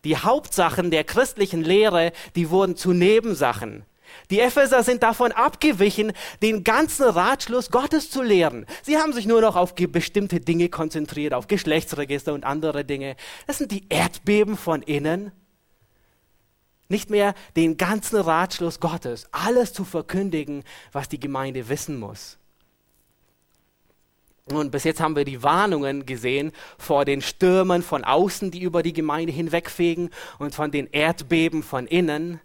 [0.04, 3.86] Die Hauptsachen der christlichen Lehre, die wurden zu Nebensachen.
[4.30, 8.66] Die Epheser sind davon abgewichen, den ganzen Ratschluss Gottes zu lehren.
[8.84, 13.16] Sie haben sich nur noch auf bestimmte Dinge konzentriert, auf Geschlechtsregister und andere Dinge.
[13.48, 15.32] Das sind die Erdbeben von innen.
[16.88, 22.38] Nicht mehr den ganzen Ratschluss Gottes, alles zu verkündigen, was die Gemeinde wissen muss.
[24.52, 28.84] Und bis jetzt haben wir die Warnungen gesehen vor den Stürmen von außen, die über
[28.84, 32.40] die Gemeinde hinwegfegen und von den Erdbeben von innen.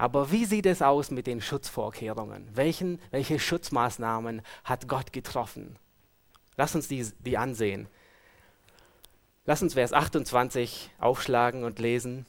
[0.00, 2.48] Aber wie sieht es aus mit den Schutzvorkehrungen?
[2.54, 5.76] Welchen, welche Schutzmaßnahmen hat Gott getroffen?
[6.56, 7.86] Lass uns die, die ansehen.
[9.44, 12.24] Lass uns Vers 28 aufschlagen und lesen.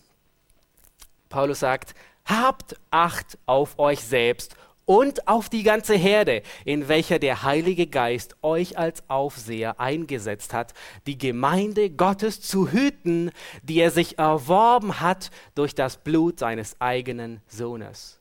[1.29, 7.43] Paulus sagt, habt Acht auf euch selbst und auf die ganze Herde, in welcher der
[7.43, 10.73] Heilige Geist euch als Aufseher eingesetzt hat,
[11.07, 13.31] die Gemeinde Gottes zu hüten,
[13.63, 18.19] die er sich erworben hat durch das Blut seines eigenen Sohnes.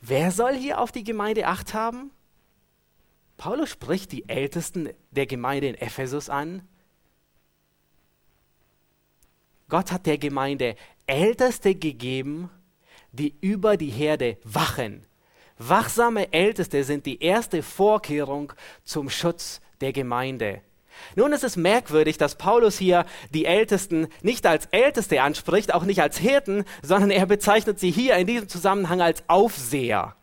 [0.00, 2.10] Wer soll hier auf die Gemeinde acht haben?
[3.36, 6.66] Paulus spricht die Ältesten der Gemeinde in Ephesus an.
[9.68, 10.74] Gott hat der Gemeinde
[11.06, 12.50] Älteste gegeben,
[13.12, 15.06] die über die Herde wachen.
[15.58, 18.52] Wachsame Älteste sind die erste Vorkehrung
[18.84, 20.62] zum Schutz der Gemeinde.
[21.16, 26.00] Nun ist es merkwürdig, dass Paulus hier die Ältesten nicht als Älteste anspricht, auch nicht
[26.00, 30.16] als Hirten, sondern er bezeichnet sie hier in diesem Zusammenhang als Aufseher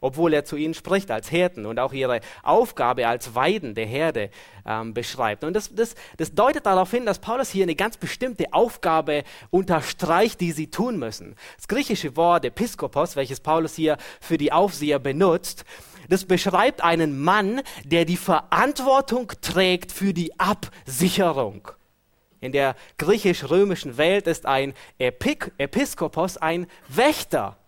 [0.00, 4.30] obwohl er zu ihnen spricht als Hirten und auch ihre Aufgabe als Weiden der Herde
[4.66, 5.44] ähm, beschreibt.
[5.44, 10.40] Und das, das, das deutet darauf hin, dass Paulus hier eine ganz bestimmte Aufgabe unterstreicht,
[10.40, 11.36] die sie tun müssen.
[11.56, 15.64] Das griechische Wort Episkopos, welches Paulus hier für die Aufseher benutzt,
[16.08, 21.68] das beschreibt einen Mann, der die Verantwortung trägt für die Absicherung.
[22.40, 27.58] In der griechisch-römischen Welt ist ein Epik Episkopos ein Wächter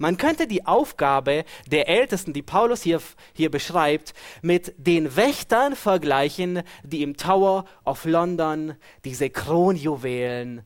[0.00, 3.02] man könnte die Aufgabe der Ältesten, die Paulus hier,
[3.34, 10.62] hier beschreibt, mit den Wächtern vergleichen, die im Tower of London diese Kronjuwelen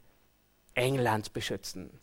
[0.75, 1.99] Englands beschützen.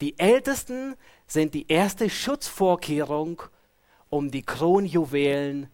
[0.00, 0.94] Die Ältesten
[1.26, 3.42] sind die erste Schutzvorkehrung,
[4.08, 5.68] um die Kronjuwelen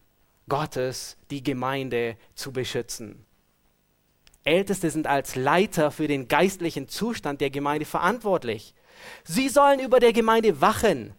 [0.49, 3.27] Gottes, die Gemeinde, zu beschützen.
[4.43, 8.73] Älteste sind als Leiter für den geistlichen Zustand der Gemeinde verantwortlich.
[9.23, 11.13] Sie sollen über der Gemeinde wachen.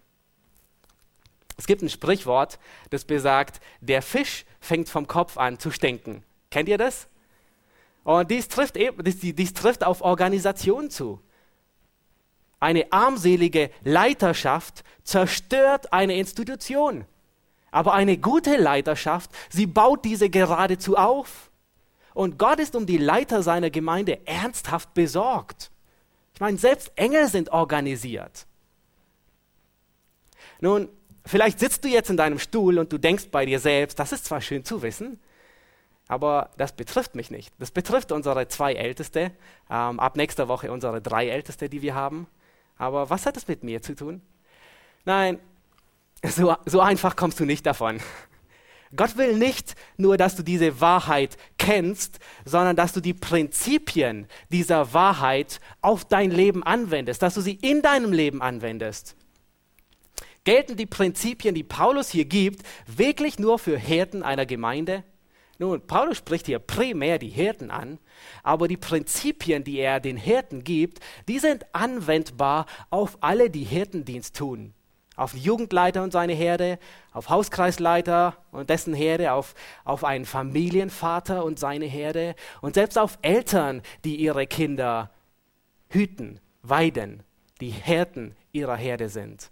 [1.56, 2.58] Es gibt ein Sprichwort,
[2.90, 6.24] das besagt, der Fisch fängt vom Kopf an zu stinken.
[6.50, 7.08] Kennt ihr das?
[8.02, 11.20] Und dies trifft, dies, dies trifft auf Organisation zu.
[12.60, 17.04] Eine armselige Leiterschaft zerstört eine Institution.
[17.70, 21.50] Aber eine gute Leiterschaft, sie baut diese geradezu auf.
[22.14, 25.70] Und Gott ist um die Leiter seiner Gemeinde ernsthaft besorgt.
[26.34, 28.46] Ich meine, selbst Engel sind organisiert.
[30.60, 30.88] Nun,
[31.24, 34.24] vielleicht sitzt du jetzt in deinem Stuhl und du denkst bei dir selbst, das ist
[34.24, 35.20] zwar schön zu wissen,
[36.08, 37.52] aber das betrifft mich nicht.
[37.58, 39.30] Das betrifft unsere zwei Älteste,
[39.70, 42.26] ähm, ab nächster Woche unsere drei Älteste, die wir haben.
[42.76, 44.20] Aber was hat das mit mir zu tun?
[45.04, 45.38] Nein,
[46.24, 48.00] so, so einfach kommst du nicht davon.
[48.96, 54.92] Gott will nicht nur, dass du diese Wahrheit kennst, sondern dass du die Prinzipien dieser
[54.92, 59.16] Wahrheit auf dein Leben anwendest, dass du sie in deinem Leben anwendest.
[60.44, 65.02] Gelten die Prinzipien, die Paulus hier gibt, wirklich nur für Hirten einer Gemeinde?
[65.58, 67.98] Nun, Paulus spricht hier primär die Hirten an,
[68.42, 74.36] aber die Prinzipien, die er den Hirten gibt, die sind anwendbar auf alle, die Hirtendienst
[74.36, 74.74] tun
[75.16, 76.78] auf den Jugendleiter und seine Herde,
[77.12, 83.18] auf Hauskreisleiter und dessen Herde, auf, auf einen Familienvater und seine Herde und selbst auf
[83.22, 85.10] Eltern, die ihre Kinder
[85.88, 87.22] hüten, weiden,
[87.60, 89.50] die Hirten ihrer Herde sind.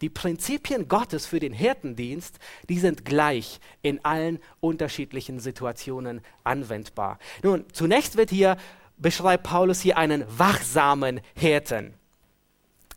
[0.00, 7.18] Die Prinzipien Gottes für den Hirtendienst, die sind gleich in allen unterschiedlichen Situationen anwendbar.
[7.42, 8.56] Nun, zunächst wird hier,
[8.98, 11.94] beschreibt Paulus hier einen wachsamen Hirten.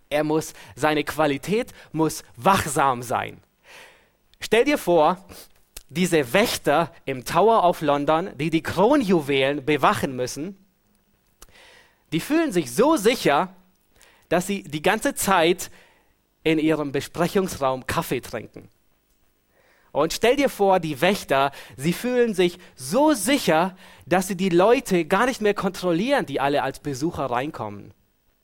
[0.09, 3.41] Er muss, seine Qualität muss wachsam sein.
[4.39, 5.23] Stell dir vor,
[5.89, 10.57] diese Wächter im Tower of London, die die Kronjuwelen bewachen müssen,
[12.11, 13.55] die fühlen sich so sicher,
[14.29, 15.69] dass sie die ganze Zeit
[16.43, 18.69] in ihrem Besprechungsraum Kaffee trinken.
[19.91, 23.75] Und stell dir vor, die Wächter, sie fühlen sich so sicher,
[24.07, 27.93] dass sie die Leute gar nicht mehr kontrollieren, die alle als Besucher reinkommen.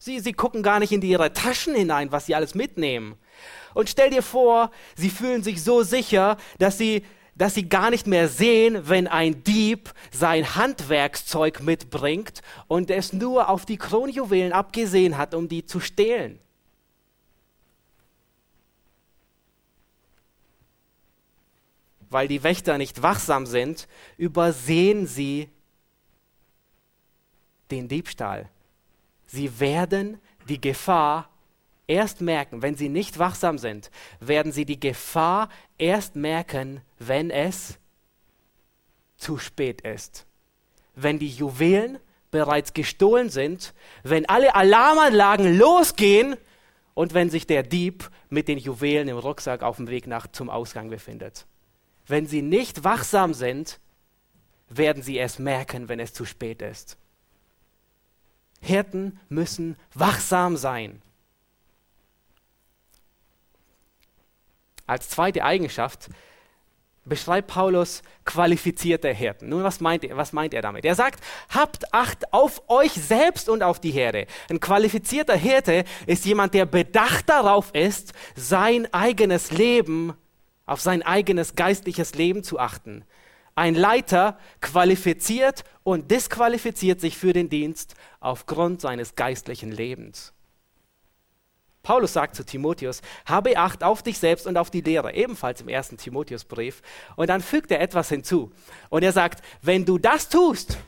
[0.06, 3.16] Sie, sie gucken gar nicht in ihre Taschen hinein, was sie alles mitnehmen.
[3.74, 7.04] Und stell dir vor, sie fühlen sich so sicher, dass sie
[7.38, 13.50] dass sie gar nicht mehr sehen, wenn ein Dieb sein Handwerkszeug mitbringt und es nur
[13.50, 16.40] auf die Kronjuwelen abgesehen hat, um die zu stehlen.
[22.10, 25.50] Weil die Wächter nicht wachsam sind, übersehen sie
[27.70, 28.50] den Diebstahl.
[29.36, 31.30] Sie werden die Gefahr
[31.88, 37.78] erst merken, wenn sie nicht wachsam sind, werden sie die Gefahr erst merken, wenn es
[39.18, 40.26] zu spät ist.
[40.96, 42.00] Wenn die Juwelen
[42.32, 46.38] bereits gestohlen sind, wenn alle Alarmanlagen losgehen
[46.94, 50.50] und wenn sich der Dieb mit den Juwelen im Rucksack auf dem Weg nach zum
[50.50, 51.46] Ausgang befindet.
[52.08, 53.82] Wenn sie nicht wachsam sind,
[54.70, 56.98] werden sie es merken, wenn es zu spät ist.
[58.66, 61.02] Hirten müssen wachsam sein.
[64.88, 66.10] Als zweite Eigenschaft
[67.06, 69.50] beschreibt Paulus qualifizierte Hirten.
[69.50, 70.86] Nun, was meint, was meint er damit?
[70.86, 74.26] Er sagt, habt Acht auf euch selbst und auf die Herde.
[74.50, 80.14] Ein qualifizierter Hirte ist jemand, der bedacht darauf ist, sein eigenes Leben,
[80.66, 83.06] auf sein eigenes geistliches Leben zu achten.
[83.54, 87.96] Ein Leiter qualifiziert und disqualifiziert sich für den Dienst
[88.26, 90.34] aufgrund seines geistlichen Lebens.
[91.86, 95.70] Paulus sagt zu Timotheus, habe Acht auf dich selbst und auf die Lehre, ebenfalls im
[95.70, 96.82] ersten Timotheusbrief.
[97.16, 98.52] Und dann fügt er etwas hinzu.
[98.90, 100.80] Und er sagt, wenn du das tust,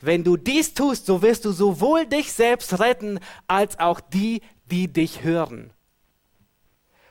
[0.00, 4.88] wenn du dies tust, so wirst du sowohl dich selbst retten, als auch die, die
[4.88, 5.70] dich hören.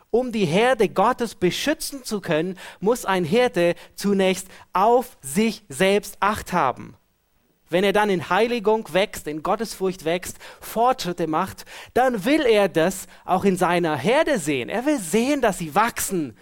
[0.10, 6.54] Um die Herde Gottes beschützen zu können, muss ein Hirte zunächst auf sich selbst Acht
[6.54, 6.98] haben
[7.70, 13.08] wenn er dann in Heiligung wächst, in Gottesfurcht wächst, Fortschritte macht, dann will er das
[13.26, 14.70] auch in seiner Herde sehen.
[14.70, 16.38] Er will sehen, dass sie wachsen.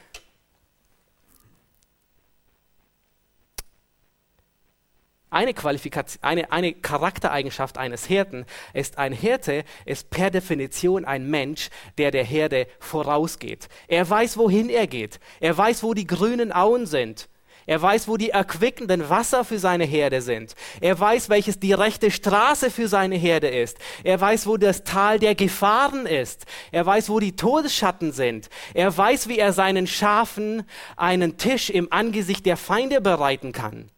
[5.33, 11.69] Eine, Qualifikation, eine, eine Charaktereigenschaft eines Hirten ist, ein Hirte ist per Definition ein Mensch,
[11.97, 13.69] der der Herde vorausgeht.
[13.87, 15.21] Er weiß, wohin er geht.
[15.39, 17.29] Er weiß, wo die grünen Auen sind.
[17.71, 20.55] Er weiß, wo die erquickenden Wasser für seine Herde sind.
[20.81, 23.77] Er weiß, welches die rechte Straße für seine Herde ist.
[24.03, 26.43] Er weiß, wo das Tal der Gefahren ist.
[26.73, 28.49] Er weiß, wo die Todesschatten sind.
[28.73, 30.63] Er weiß, wie er seinen Schafen
[30.97, 33.89] einen Tisch im Angesicht der Feinde bereiten kann.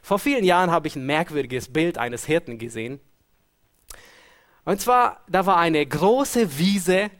[0.00, 3.00] Vor vielen Jahren habe ich ein merkwürdiges Bild eines Hirten gesehen.
[4.64, 7.10] Und zwar, da war eine große Wiese,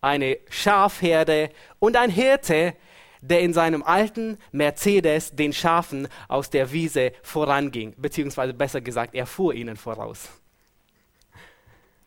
[0.00, 2.76] eine Schafherde und ein Hirte,
[3.20, 9.26] der in seinem alten Mercedes den Schafen aus der Wiese voranging, beziehungsweise besser gesagt, er
[9.26, 10.28] fuhr ihnen voraus.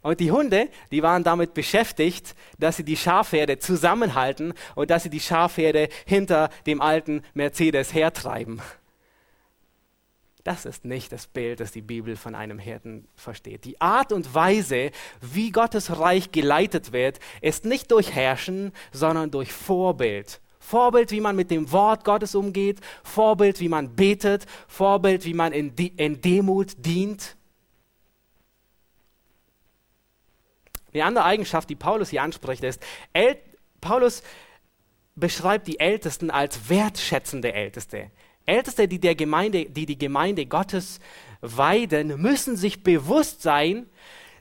[0.01, 5.09] Und die Hunde, die waren damit beschäftigt, dass sie die Schafherde zusammenhalten und dass sie
[5.09, 8.61] die Schafherde hinter dem alten Mercedes hertreiben.
[10.43, 13.63] Das ist nicht das Bild, das die Bibel von einem Hirten versteht.
[13.63, 19.53] Die Art und Weise, wie Gottes Reich geleitet wird, ist nicht durch Herrschen, sondern durch
[19.53, 20.41] Vorbild.
[20.63, 25.51] Vorbild, wie man mit dem Wort Gottes umgeht, Vorbild, wie man betet, Vorbild, wie man
[25.51, 27.35] in, in Demut dient.
[30.93, 33.37] Eine andere Eigenschaft, die Paulus hier anspricht, ist, El
[33.81, 34.23] Paulus
[35.15, 38.09] beschreibt die Ältesten als wertschätzende Älteste.
[38.45, 40.99] Älteste, die, der Gemeinde, die die Gemeinde Gottes
[41.41, 43.89] weiden, müssen sich bewusst sein,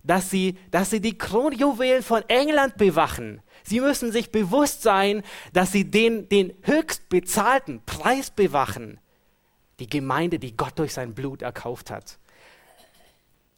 [0.04, 3.42] dass sie, dass sie die Kronjuwelen von England bewachen.
[3.64, 5.22] Sie müssen sich bewusst sein,
[5.52, 8.98] dass sie den, den höchst bezahlten Preis bewachen.
[9.78, 12.18] Die Gemeinde, die Gott durch sein Blut erkauft hat.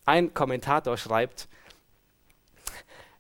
[0.05, 1.49] Ein Kommentator schreibt,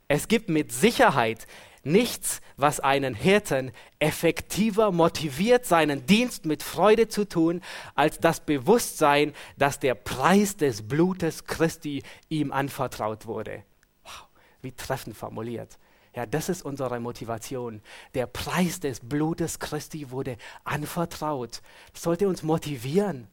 [0.09, 1.47] es gibt mit Sicherheit
[1.85, 7.63] nichts, was einen Hirten effektiver motiviert, seinen Dienst mit Freude zu tun,
[7.95, 13.65] als das Bewusstsein, dass der Preis des Blutes Christi ihm anvertraut wurde.
[14.03, 14.29] Wow,
[14.63, 15.79] wie treffend formuliert.
[16.15, 17.83] Ja, das ist unsere Motivation.
[18.15, 21.61] Der Preis des Blutes Christi wurde anvertraut.
[21.93, 23.27] Das sollte uns motivieren.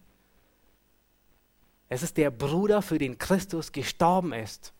[1.89, 4.73] Es ist der Bruder, für den Christus gestorben ist.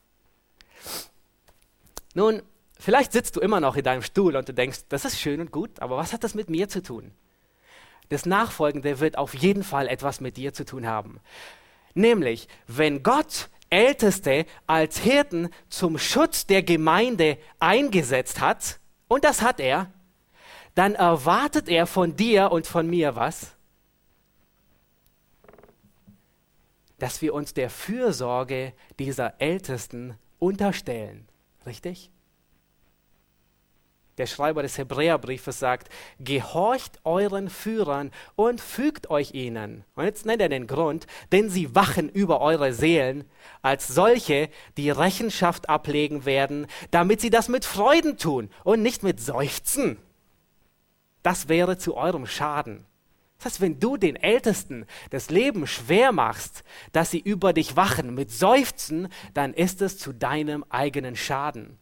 [2.16, 2.42] Nun,
[2.80, 5.52] vielleicht sitzt du immer noch in deinem Stuhl und du denkst, das ist schön und
[5.52, 7.12] gut, aber was hat das mit mir zu tun?
[8.10, 11.20] Das Nachfolgende wird auf jeden Fall etwas mit dir zu tun haben.
[11.94, 19.60] Nämlich, wenn Gott Älteste als Hirten zum Schutz der Gemeinde eingesetzt hat, und das hat
[19.60, 19.92] er,
[20.76, 23.56] dann erwartet er von dir und von mir was?
[27.00, 31.28] Dass wir uns der Fürsorge dieser Ältesten unterstellen.
[31.66, 32.12] Richtig?
[34.22, 39.84] Der Schreiber des Hebräerbriefes sagt, gehorcht euren Führern und fügt euch ihnen.
[39.96, 43.24] Und jetzt nennt er den Grund, denn sie wachen über eure Seelen
[43.64, 49.20] als solche, die Rechenschaft ablegen werden, damit sie das mit Freuden tun und nicht mit
[49.20, 49.98] Seufzen.
[51.24, 52.86] Das wäre zu eurem Schaden.
[53.40, 58.14] Das heißt, wenn du den Ältesten das Leben schwer machst, dass sie über dich wachen
[58.14, 61.81] mit Seufzen, dann ist es zu deinem eigenen Schaden.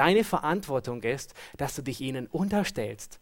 [0.00, 3.20] Deine Verantwortung ist, dass du dich ihnen unterstellst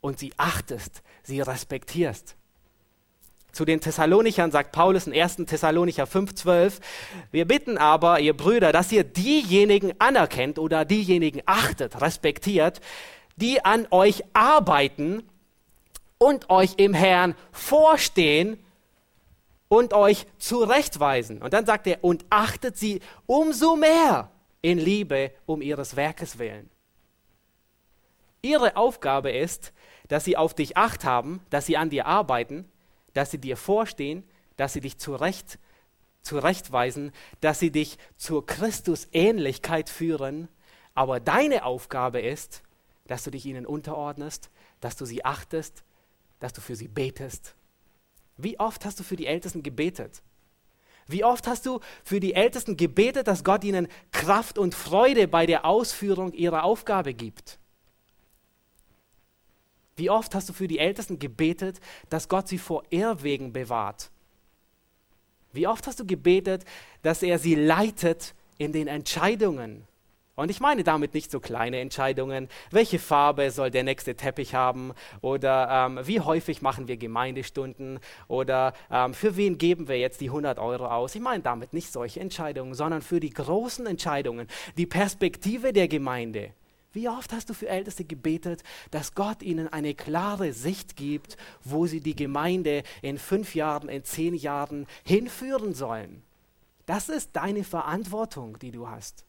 [0.00, 2.36] und sie achtest, sie respektierst.
[3.50, 5.38] Zu den Thessalonichern sagt Paulus in 1.
[5.46, 6.74] Thessalonicher 5,12:
[7.32, 12.80] Wir bitten aber, ihr Brüder, dass ihr diejenigen anerkennt oder diejenigen achtet, respektiert,
[13.34, 15.24] die an euch arbeiten
[16.18, 18.56] und euch im Herrn vorstehen
[19.66, 21.42] und euch zurechtweisen.
[21.42, 24.30] Und dann sagt er, und achtet sie umso mehr
[24.68, 26.68] in Liebe um ihres Werkes willen.
[28.42, 29.72] Ihre Aufgabe ist,
[30.08, 32.70] dass sie auf dich acht haben, dass sie an dir arbeiten,
[33.14, 35.58] dass sie dir vorstehen, dass sie dich zurecht,
[36.20, 40.48] zurechtweisen, dass sie dich zur Christusähnlichkeit führen.
[40.94, 42.62] Aber deine Aufgabe ist,
[43.06, 44.50] dass du dich ihnen unterordnest,
[44.80, 45.82] dass du sie achtest,
[46.40, 47.54] dass du für sie betest.
[48.36, 50.22] Wie oft hast du für die Ältesten gebetet?
[51.08, 55.46] Wie oft hast du für die Ältesten gebetet, dass Gott ihnen Kraft und Freude bei
[55.46, 57.58] der Ausführung ihrer Aufgabe gibt?
[59.96, 61.80] Wie oft hast du für die Ältesten gebetet,
[62.10, 64.10] dass Gott sie vor Irrwegen bewahrt?
[65.52, 66.64] Wie oft hast du gebetet,
[67.02, 69.88] dass er sie leitet in den Entscheidungen,
[70.38, 74.92] und ich meine damit nicht so kleine Entscheidungen, welche Farbe soll der nächste Teppich haben
[75.20, 80.28] oder ähm, wie häufig machen wir Gemeindestunden oder ähm, für wen geben wir jetzt die
[80.28, 81.16] 100 Euro aus.
[81.16, 86.52] Ich meine damit nicht solche Entscheidungen, sondern für die großen Entscheidungen, die Perspektive der Gemeinde.
[86.92, 88.62] Wie oft hast du für Älteste gebetet,
[88.92, 94.04] dass Gott ihnen eine klare Sicht gibt, wo sie die Gemeinde in fünf Jahren, in
[94.04, 96.22] zehn Jahren hinführen sollen?
[96.86, 99.27] Das ist deine Verantwortung, die du hast.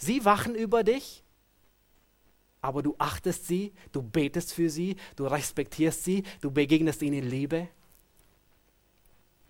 [0.00, 1.22] Sie wachen über dich,
[2.62, 7.68] aber du achtest sie, du betest für sie, du respektierst sie, du begegnest ihnen Liebe.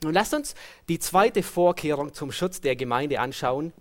[0.02, 0.56] Und lasst uns
[0.88, 3.72] die zweite Vorkehrung zum Schutz der Gemeinde anschauen.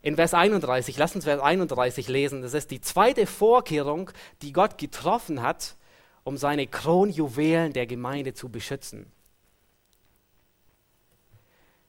[0.00, 2.40] In Vers 31, lasst uns Vers 31 lesen.
[2.40, 4.10] Das ist die zweite Vorkehrung,
[4.40, 5.76] die Gott getroffen hat,
[6.22, 9.12] um seine Kronjuwelen der Gemeinde zu beschützen.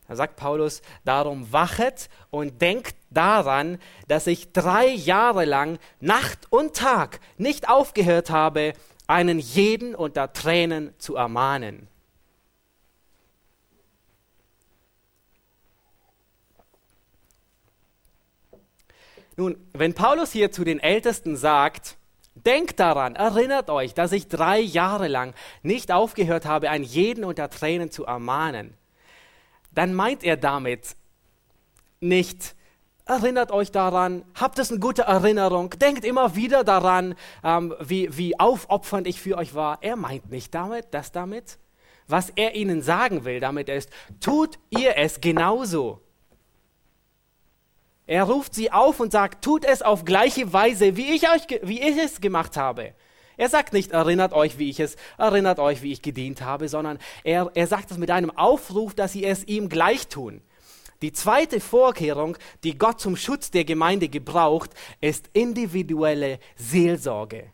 [0.07, 6.75] Da sagt Paulus, darum wachet und denkt daran, dass ich drei Jahre lang Nacht und
[6.75, 8.73] Tag nicht aufgehört habe,
[9.07, 11.87] einen jeden unter Tränen zu ermahnen.
[19.37, 21.97] Nun, wenn Paulus hier zu den Ältesten sagt,
[22.35, 27.49] denkt daran, erinnert euch, dass ich drei Jahre lang nicht aufgehört habe, einen jeden unter
[27.49, 28.75] Tränen zu ermahnen,
[29.75, 30.95] dann meint er damit
[31.99, 32.55] nicht,
[33.05, 38.39] erinnert euch daran, habt es eine gute Erinnerung, denkt immer wieder daran, ähm, wie, wie
[38.39, 39.77] aufopfernd ich für euch war.
[39.81, 41.59] Er meint nicht damit, das damit.
[42.07, 46.01] Was er ihnen sagen will damit ist, tut ihr es genauso.
[48.07, 51.81] Er ruft sie auf und sagt, tut es auf gleiche Weise, wie ich, euch, wie
[51.81, 52.93] ich es gemacht habe.
[53.37, 56.99] Er sagt nicht, erinnert euch, wie ich es, erinnert euch, wie ich gedient habe, sondern
[57.23, 60.41] er, er sagt es mit einem Aufruf, dass sie es ihm gleich tun.
[61.01, 64.71] Die zweite Vorkehrung, die Gott zum Schutz der Gemeinde gebraucht,
[65.01, 67.51] ist individuelle Seelsorge.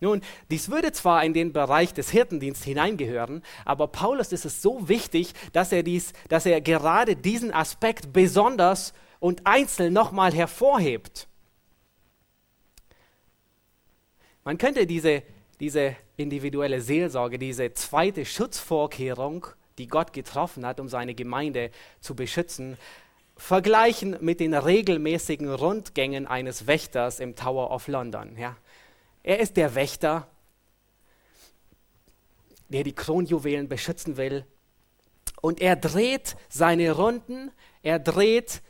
[0.00, 4.88] Nun, dies würde zwar in den Bereich des Hirtendienstes hineingehören, aber Paulus ist es so
[4.88, 11.28] wichtig, dass er, dies, dass er gerade diesen Aspekt besonders und einzeln nochmal hervorhebt.
[14.44, 15.22] Man könnte diese,
[15.58, 19.46] diese individuelle Seelsorge, diese zweite Schutzvorkehrung,
[19.78, 21.70] die Gott getroffen hat, um seine Gemeinde
[22.00, 22.76] zu beschützen,
[23.36, 28.36] vergleichen mit den regelmäßigen Rundgängen eines Wächters im Tower of London.
[28.36, 28.56] Ja.
[29.22, 30.28] Er ist der Wächter,
[32.68, 34.44] der die Kronjuwelen beschützen will.
[35.40, 37.50] Und er dreht seine Runden,
[37.82, 38.62] er dreht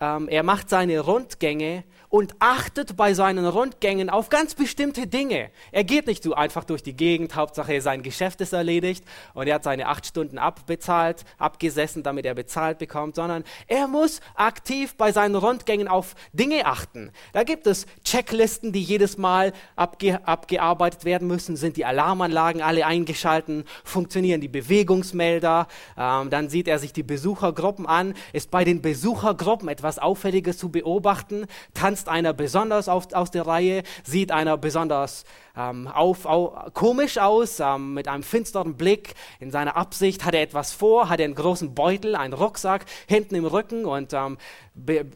[0.00, 5.50] ähm, er macht seine Rundgänge und achtet bei seinen Rundgängen auf ganz bestimmte Dinge.
[5.72, 9.04] Er geht nicht so einfach durch die Gegend, Hauptsache sein Geschäft ist erledigt
[9.34, 14.20] und er hat seine acht Stunden abbezahlt, abgesessen, damit er bezahlt bekommt, sondern er muss
[14.34, 17.10] aktiv bei seinen Rundgängen auf Dinge achten.
[17.32, 21.56] Da gibt es Checklisten, die jedes Mal abge abgearbeitet werden müssen.
[21.56, 23.64] Sind die Alarmanlagen alle eingeschalten?
[23.84, 25.68] Funktionieren die Bewegungsmelder?
[25.96, 28.14] Ähm, dann sieht er sich die Besuchergruppen an.
[28.32, 31.46] Ist bei den Besuchergruppen etwas Auffälliges zu beobachten?
[31.74, 35.24] Tanzt tanzt einer besonders auf, aus der Reihe, sieht einer besonders
[35.56, 39.14] ähm, auf, auf, komisch aus, ähm, mit einem finsteren Blick.
[39.40, 43.34] In seiner Absicht hat er etwas vor, hat er einen großen Beutel, einen Rucksack hinten
[43.34, 44.38] im Rücken und, ähm,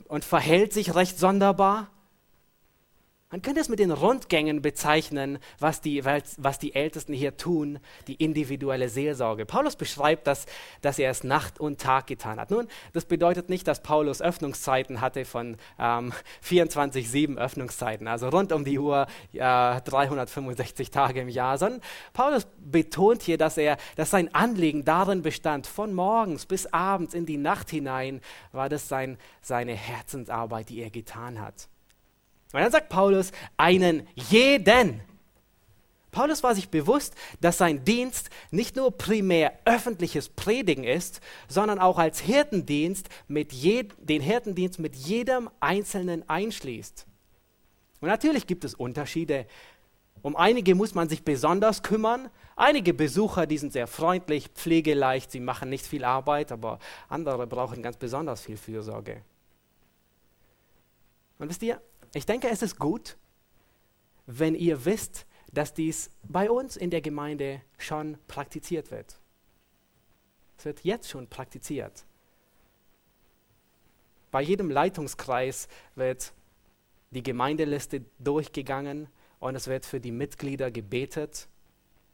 [0.08, 1.88] und verhält sich recht sonderbar.
[3.32, 8.16] Man könnte es mit den Rundgängen bezeichnen, was die, was die Ältesten hier tun, die
[8.16, 9.46] individuelle Seelsorge.
[9.46, 10.44] Paulus beschreibt das,
[10.82, 12.50] dass er es Nacht und Tag getan hat.
[12.50, 16.12] Nun, das bedeutet nicht, dass Paulus Öffnungszeiten hatte von ähm,
[16.46, 19.38] 24-7 Öffnungszeiten, also rund um die Uhr äh,
[19.80, 21.80] 365 Tage im Jahr, sondern
[22.12, 27.24] Paulus betont hier, dass, er, dass sein Anliegen darin bestand, von morgens bis abends in
[27.24, 28.20] die Nacht hinein
[28.52, 31.70] war das sein, seine Herzensarbeit, die er getan hat.
[32.52, 35.00] Und dann sagt Paulus, einen jeden.
[36.10, 41.98] Paulus war sich bewusst, dass sein Dienst nicht nur primär öffentliches Predigen ist, sondern auch
[41.98, 47.06] als Hirtendienst mit je, den Hirtendienst mit jedem Einzelnen einschließt.
[48.02, 49.46] Und natürlich gibt es Unterschiede.
[50.20, 52.28] Um einige muss man sich besonders kümmern.
[52.56, 56.78] Einige Besucher, die sind sehr freundlich, pflegeleicht, sie machen nicht viel Arbeit, aber
[57.08, 59.22] andere brauchen ganz besonders viel Fürsorge.
[61.38, 61.80] Und wisst ihr,
[62.14, 63.16] ich denke, es ist gut,
[64.26, 69.18] wenn ihr wisst, dass dies bei uns in der Gemeinde schon praktiziert wird.
[70.56, 72.04] Es wird jetzt schon praktiziert.
[74.30, 76.32] Bei jedem Leitungskreis wird
[77.10, 79.08] die Gemeindeliste durchgegangen
[79.40, 81.48] und es wird für die Mitglieder gebetet.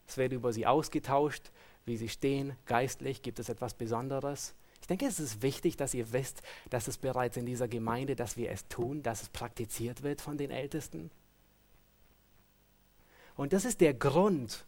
[0.09, 1.53] Es wird über sie ausgetauscht,
[1.85, 4.55] wie sie stehen, geistlich, gibt es etwas Besonderes.
[4.89, 8.39] Ich denke, es ist wichtig, dass ihr wisst, dass es bereits in dieser Gemeinde, dass
[8.39, 11.11] wir es tun, dass es praktiziert wird von den Ältesten.
[13.37, 14.65] Und das ist der Grund,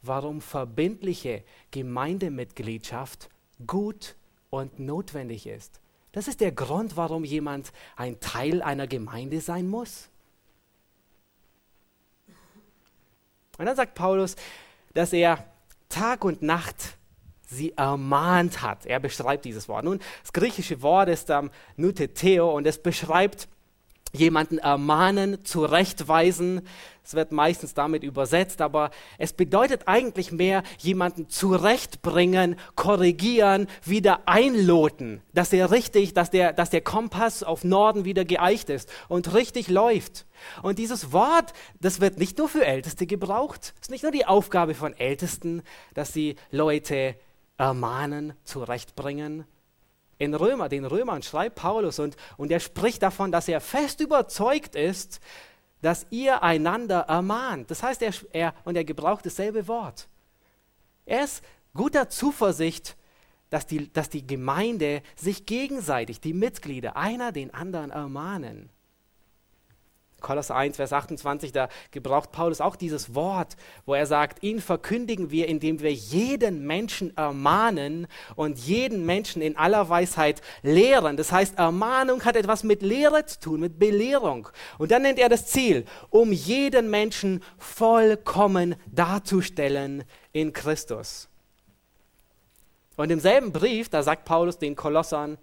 [0.00, 3.28] warum verbindliche Gemeindemitgliedschaft
[3.66, 4.16] gut
[4.48, 5.82] und notwendig ist.
[6.12, 10.08] Das ist der Grund, warum jemand ein Teil einer Gemeinde sein muss.
[13.58, 14.36] Und dann sagt Paulus,
[14.94, 15.44] dass er
[15.90, 16.96] Tag und Nacht
[17.50, 18.86] sie ermahnt hat.
[18.86, 19.84] Er beschreibt dieses Wort.
[19.84, 23.48] Nun, das griechische Wort ist ähm, Nuteteo und es beschreibt
[24.12, 26.62] jemanden ermahnen, zurechtweisen.
[27.04, 35.22] Es wird meistens damit übersetzt, aber es bedeutet eigentlich mehr jemanden zurechtbringen, korrigieren, wieder einloten,
[35.32, 39.68] dass er richtig, dass der, dass der Kompass auf Norden wieder geeicht ist und richtig
[39.68, 40.26] läuft.
[40.62, 43.74] Und dieses Wort, das wird nicht nur für Älteste gebraucht.
[43.76, 45.62] Es ist nicht nur die Aufgabe von Ältesten,
[45.94, 47.16] dass sie Leute
[47.60, 49.44] ermahnen, zurechtbringen.
[50.16, 54.74] In Römer, den Römern schreibt Paulus und, und er spricht davon, dass er fest überzeugt
[54.74, 55.20] ist,
[55.82, 57.70] dass ihr einander ermahnt.
[57.70, 60.08] Das heißt, er, er, und er gebraucht dasselbe Wort.
[61.04, 61.44] Er ist
[61.74, 62.96] guter Zuversicht,
[63.50, 68.70] dass die, dass die Gemeinde sich gegenseitig, die Mitglieder, einer den anderen ermahnen.
[70.20, 73.56] Kolosser 1, Vers 28, da gebraucht Paulus auch dieses Wort,
[73.86, 78.06] wo er sagt, ihn verkündigen wir, indem wir jeden Menschen ermahnen
[78.36, 81.16] und jeden Menschen in aller Weisheit lehren.
[81.16, 84.48] Das heißt, Ermahnung hat etwas mit Lehre zu tun, mit Belehrung.
[84.78, 91.28] Und dann nennt er das Ziel, um jeden Menschen vollkommen darzustellen in Christus.
[92.96, 95.38] Und im selben Brief, da sagt Paulus den Kolossern,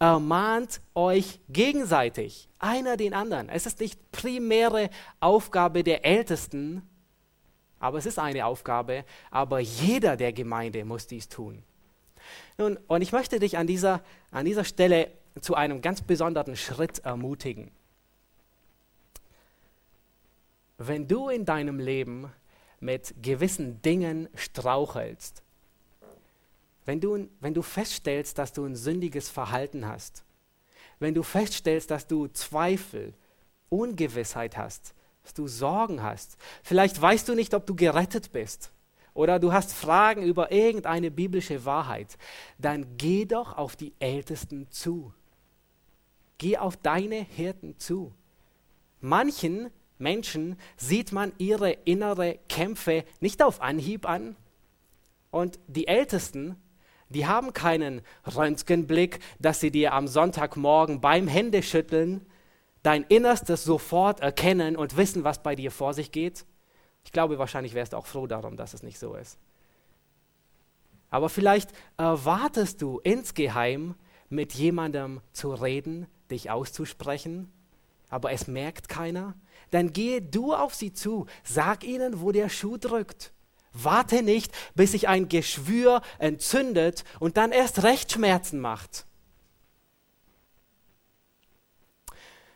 [0.00, 3.48] ermahnt euch gegenseitig, einer den anderen.
[3.48, 4.90] Es ist nicht primäre
[5.20, 6.82] Aufgabe der Ältesten,
[7.78, 11.62] aber es ist eine Aufgabe, aber jeder der Gemeinde muss dies tun.
[12.58, 17.00] Nun, und ich möchte dich an dieser, an dieser Stelle zu einem ganz besonderen Schritt
[17.00, 17.70] ermutigen.
[20.78, 22.32] Wenn du in deinem Leben
[22.80, 25.42] mit gewissen Dingen strauchelst,
[26.90, 30.24] wenn du, wenn du feststellst, dass du ein sündiges Verhalten hast,
[30.98, 33.14] wenn du feststellst, dass du Zweifel,
[33.68, 38.72] Ungewissheit hast, dass du Sorgen hast, vielleicht weißt du nicht, ob du gerettet bist
[39.14, 42.18] oder du hast Fragen über irgendeine biblische Wahrheit,
[42.58, 45.14] dann geh doch auf die Ältesten zu.
[46.38, 48.12] Geh auf deine Hirten zu.
[49.00, 54.34] Manchen Menschen sieht man ihre innere Kämpfe nicht auf Anhieb an
[55.30, 56.56] und die Ältesten
[57.10, 62.26] Die haben keinen Röntgenblick, dass sie dir am Sonntagmorgen beim Händeschütteln
[62.82, 66.46] dein Innerstes sofort erkennen und wissen, was bei dir vor sich geht.
[67.04, 69.38] Ich glaube, wahrscheinlich wärst du auch froh darum, dass es nicht so ist.
[71.10, 73.96] Aber vielleicht erwartest du insgeheim
[74.28, 77.52] mit jemandem zu reden, dich auszusprechen,
[78.08, 79.34] aber es merkt keiner.
[79.70, 83.32] Dann gehe du auf sie zu, sag ihnen, wo der Schuh drückt.
[83.72, 89.06] Warte nicht, bis sich ein Geschwür entzündet und dann erst recht Schmerzen macht.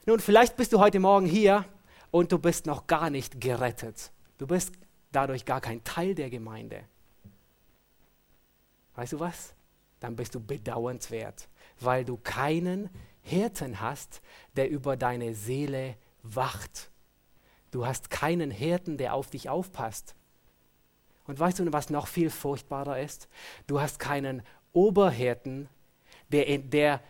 [0.06, 1.64] Nun, vielleicht bist du heute Morgen hier
[2.10, 4.12] und du bist noch gar nicht gerettet.
[4.38, 4.72] Du bist
[5.12, 6.84] dadurch gar kein Teil der Gemeinde.
[8.96, 9.54] Weißt du was?
[10.00, 11.48] Dann bist du bedauernswert,
[11.80, 12.90] weil du keinen
[13.22, 14.20] Hirten hast,
[14.56, 16.90] der über deine Seele wacht.
[17.70, 20.14] Du hast keinen Hirten, der auf dich aufpasst.
[21.26, 23.28] Und weißt du, was noch viel furchtbarer ist?
[23.66, 25.68] Du hast keinen Oberhirten,
[26.30, 27.00] der, der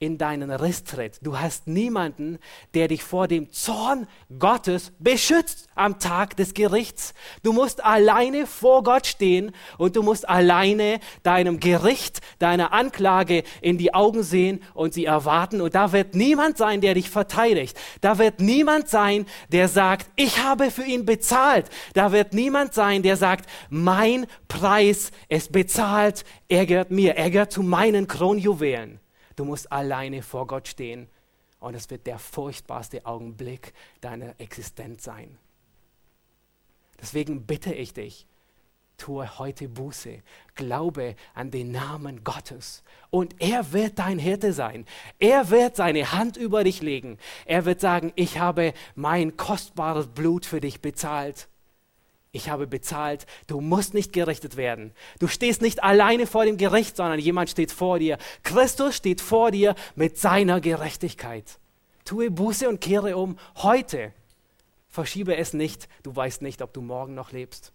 [0.00, 1.18] in deinen Riss tritt.
[1.20, 2.38] Du hast niemanden,
[2.72, 4.06] der dich vor dem Zorn
[4.38, 7.12] Gottes beschützt am Tag des Gerichts.
[7.42, 13.76] Du musst alleine vor Gott stehen und du musst alleine deinem Gericht, deiner Anklage in
[13.76, 15.60] die Augen sehen und sie erwarten.
[15.60, 17.78] Und da wird niemand sein, der dich verteidigt.
[18.00, 21.66] Da wird niemand sein, der sagt, ich habe für ihn bezahlt.
[21.92, 26.24] Da wird niemand sein, der sagt, mein Preis ist bezahlt.
[26.48, 27.16] Er gehört mir.
[27.16, 28.99] Er gehört zu meinen Kronjuwelen.
[29.40, 31.08] Du musst alleine vor Gott stehen
[31.60, 33.72] und es wird der furchtbarste Augenblick
[34.02, 35.38] deiner Existenz sein.
[37.00, 38.26] Deswegen bitte ich dich,
[38.98, 40.22] tue heute Buße,
[40.56, 44.84] glaube an den Namen Gottes und er wird dein Hirte sein.
[45.18, 47.16] Er wird seine Hand über dich legen.
[47.46, 51.48] Er wird sagen, ich habe mein kostbares Blut für dich bezahlt
[52.32, 54.92] ich habe bezahlt, du musst nicht gerichtet werden.
[55.18, 58.18] Du stehst nicht alleine vor dem Gericht, sondern jemand steht vor dir.
[58.44, 61.58] Christus steht vor dir mit seiner Gerechtigkeit.
[62.04, 64.12] Tue Buße und kehre um heute.
[64.88, 67.72] Verschiebe es nicht, du weißt nicht, ob du morgen noch lebst.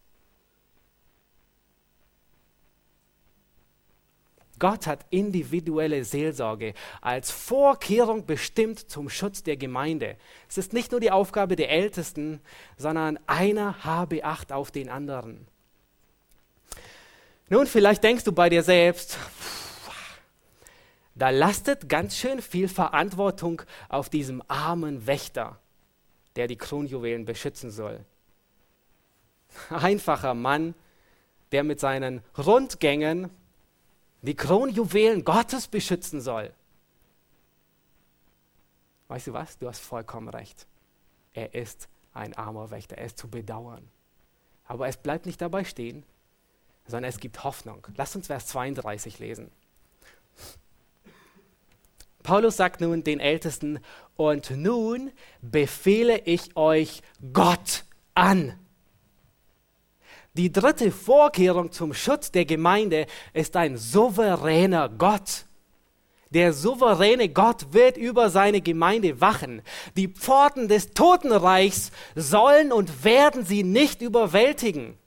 [4.66, 10.18] Gott hat individuelle Seelsorge als Vorkehrung bestimmt zum Schutz der Gemeinde.
[10.50, 12.42] Es ist nicht nur die Aufgabe der Ältesten,
[12.76, 15.46] sondern einer habe Acht auf den anderen.
[17.48, 19.20] Nun, vielleicht denkst du bei dir selbst,
[21.14, 25.60] da lastet ganz schön viel Verantwortung auf diesem armen Wächter,
[26.38, 28.04] der die Kronjuwelen beschützen soll.
[29.70, 30.74] Einfacher Mann,
[31.52, 33.30] der mit seinen Rundgängen
[34.26, 36.54] die Kronjuwelen Gottes beschützen soll.
[39.08, 39.58] Weißt du was?
[39.58, 40.68] Du hast vollkommen recht.
[41.34, 43.88] Er ist ein armer Wächter, er ist zu bedauern.
[44.66, 46.04] Aber es bleibt nicht dabei stehen,
[46.88, 47.86] sondern es gibt Hoffnung.
[47.98, 49.52] Lass uns Vers 32 lesen.
[52.24, 53.80] Paulus sagt nun den Ältesten,
[54.16, 55.12] und nun
[55.42, 57.04] befehle ich euch
[57.34, 57.84] Gott
[58.16, 58.58] an
[60.36, 65.46] die dritte Vorkehrung zum Schutz der Gemeinde ist ein souveräner Gott.
[66.32, 69.62] Der souveräne Gott wird über seine Gemeinde wachen.
[69.96, 74.98] Die Pforten des Totenreichs sollen und werden sie nicht überwältigen.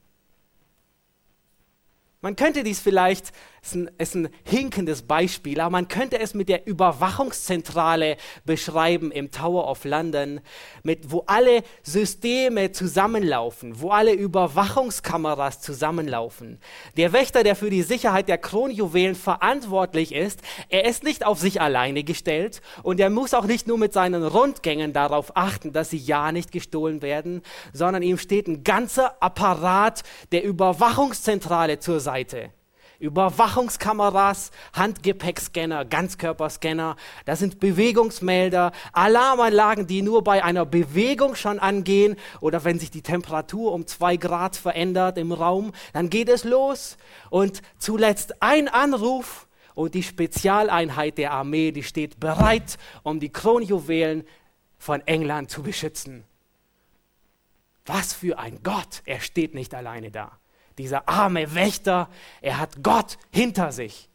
[2.22, 3.32] Man könnte dies vielleicht,
[3.68, 9.30] ist, ein, ist ein hinkendes Beispiel, aber man könnte es mit der Überwachungszentrale beschreiben im
[9.30, 10.40] Tower of London,
[10.82, 16.58] mit, wo alle Systeme zusammenlaufen, wo alle Überwachungskameras zusammenlaufen.
[16.96, 21.60] Der Wächter, der für die Sicherheit der Kronjuwelen verantwortlich ist, er ist nicht auf sich
[21.60, 25.98] alleine gestellt und er muss auch nicht nur mit seinen Rundgängen darauf achten, dass sie
[25.98, 27.42] ja nicht gestohlen werden,
[27.72, 30.02] sondern ihm steht ein ganzer Apparat
[30.32, 32.57] der Überwachungszentrale zur Seite Seite.
[33.00, 36.96] Überwachungskameras, Handgepäckscanner, Ganzkörperscanner,
[37.26, 43.02] das sind Bewegungsmelder, Alarmanlagen, die nur bei einer Bewegung schon angehen oder wenn sich die
[43.02, 46.96] Temperatur um zwei Grad verändert im Raum, dann geht es los.
[47.30, 49.46] Und zuletzt ein Anruf
[49.76, 54.24] und die Spezialeinheit der Armee, die steht bereit, um die Kronjuwelen
[54.76, 56.24] von England zu beschützen.
[57.86, 60.36] Was für ein Gott, er steht nicht alleine da
[60.78, 62.08] dieser arme Wächter,
[62.40, 64.08] er hat Gott hinter sich.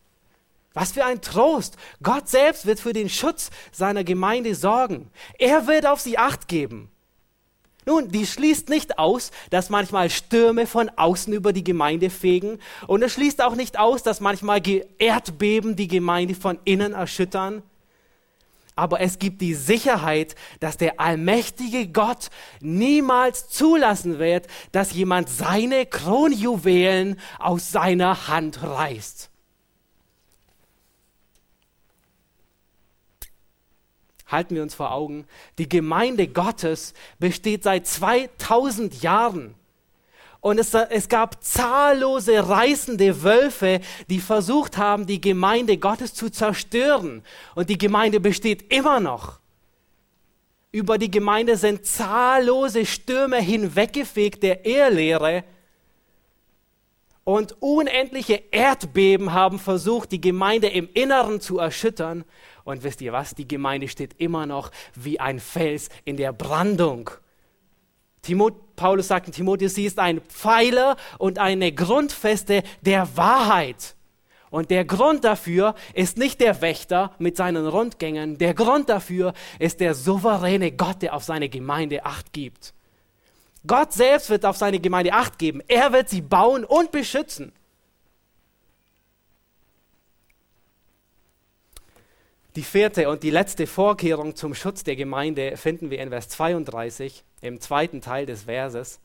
[0.73, 1.77] Was für ein Trost.
[2.01, 5.11] Gott selbst wird für den Schutz seiner Gemeinde sorgen.
[5.37, 6.89] Er wird auf sie acht geben.
[7.85, 12.59] Nun, die schließt nicht aus, dass manchmal Stürme von außen über die Gemeinde fegen.
[12.87, 14.61] Und es schließt auch nicht aus, dass manchmal
[14.99, 17.61] Erdbeben die Gemeinde von innen erschüttern
[18.75, 25.85] aber es gibt die Sicherheit, dass der allmächtige Gott niemals zulassen wird, dass jemand seine
[25.85, 29.29] Kronjuwelen aus seiner Hand reißt.
[34.27, 35.27] Halten wir uns vor Augen,
[35.59, 39.53] die Gemeinde Gottes besteht seit 2000 Jahren.
[40.43, 43.79] Und es, es, gab zahllose reißende Wölfe,
[44.09, 47.23] die versucht haben, die Gemeinde Gottes zu zerstören.
[47.55, 49.39] Und die Gemeinde besteht immer noch.
[50.73, 55.45] Über die Gemeinde sind zahllose Stürme hinweggefegt der Ehrlehre.
[57.23, 62.25] Und unendliche Erdbeben haben versucht, die Gemeinde im Inneren zu erschüttern.
[62.65, 63.33] Und wisst ihr was?
[63.33, 67.11] Die Gemeinde steht immer noch wie ein Fels in der Brandung.
[68.23, 73.95] Timot Paulus sagt in Timotheus, sie ist ein Pfeiler und eine Grundfeste der Wahrheit.
[74.49, 78.37] Und der Grund dafür ist nicht der Wächter mit seinen Rundgängen.
[78.37, 82.73] Der Grund dafür ist der souveräne Gott, der auf seine Gemeinde Acht gibt.
[83.65, 85.61] Gott selbst wird auf seine Gemeinde Acht geben.
[85.67, 87.51] Er wird sie bauen und beschützen.
[92.55, 97.23] Die vierte und die letzte Vorkehrung zum Schutz der Gemeinde finden wir in Vers 32
[97.43, 98.99] im zweiten Teil des Verses.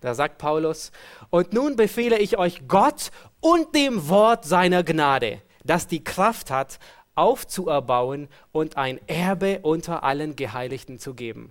[0.00, 0.90] Da sagt Paulus,
[1.30, 6.78] und nun befehle ich euch Gott und dem Wort seiner Gnade, das die Kraft hat,
[7.14, 11.50] aufzuerbauen und ein Erbe unter allen Geheiligten zu geben.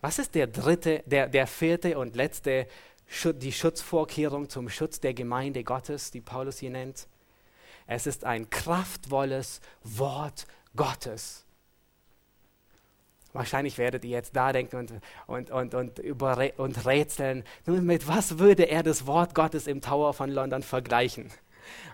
[0.00, 2.66] Was ist der dritte, der, der vierte und letzte,
[3.24, 7.06] die Schutzvorkehrung zum Schutz der Gemeinde Gottes, die Paulus hier nennt?
[7.86, 10.46] Es ist ein kraftvolles Wort
[10.76, 11.44] Gottes.
[13.32, 14.92] Wahrscheinlich werdet ihr jetzt da denken und,
[15.26, 19.80] und, und, und, über, und rätseln, nun mit was würde er das Wort Gottes im
[19.80, 21.30] Tower von London vergleichen?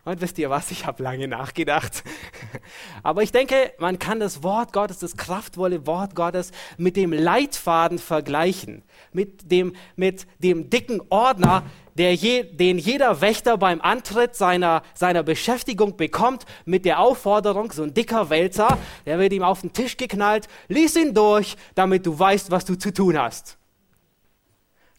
[0.04, 2.04] Und wisst ihr was, ich habe lange nachgedacht.
[3.02, 7.98] Aber ich denke, man kann das Wort Gottes, das kraftvolle Wort Gottes mit dem Leitfaden
[7.98, 8.82] vergleichen,
[9.12, 11.64] mit dem, mit dem dicken Ordner,
[11.98, 17.94] je, den jeder Wächter beim Antritt seiner, seiner Beschäftigung bekommt, mit der Aufforderung, so ein
[17.94, 22.50] dicker Wälzer, der wird ihm auf den Tisch geknallt, lies ihn durch, damit du weißt,
[22.50, 23.56] was du zu tun hast.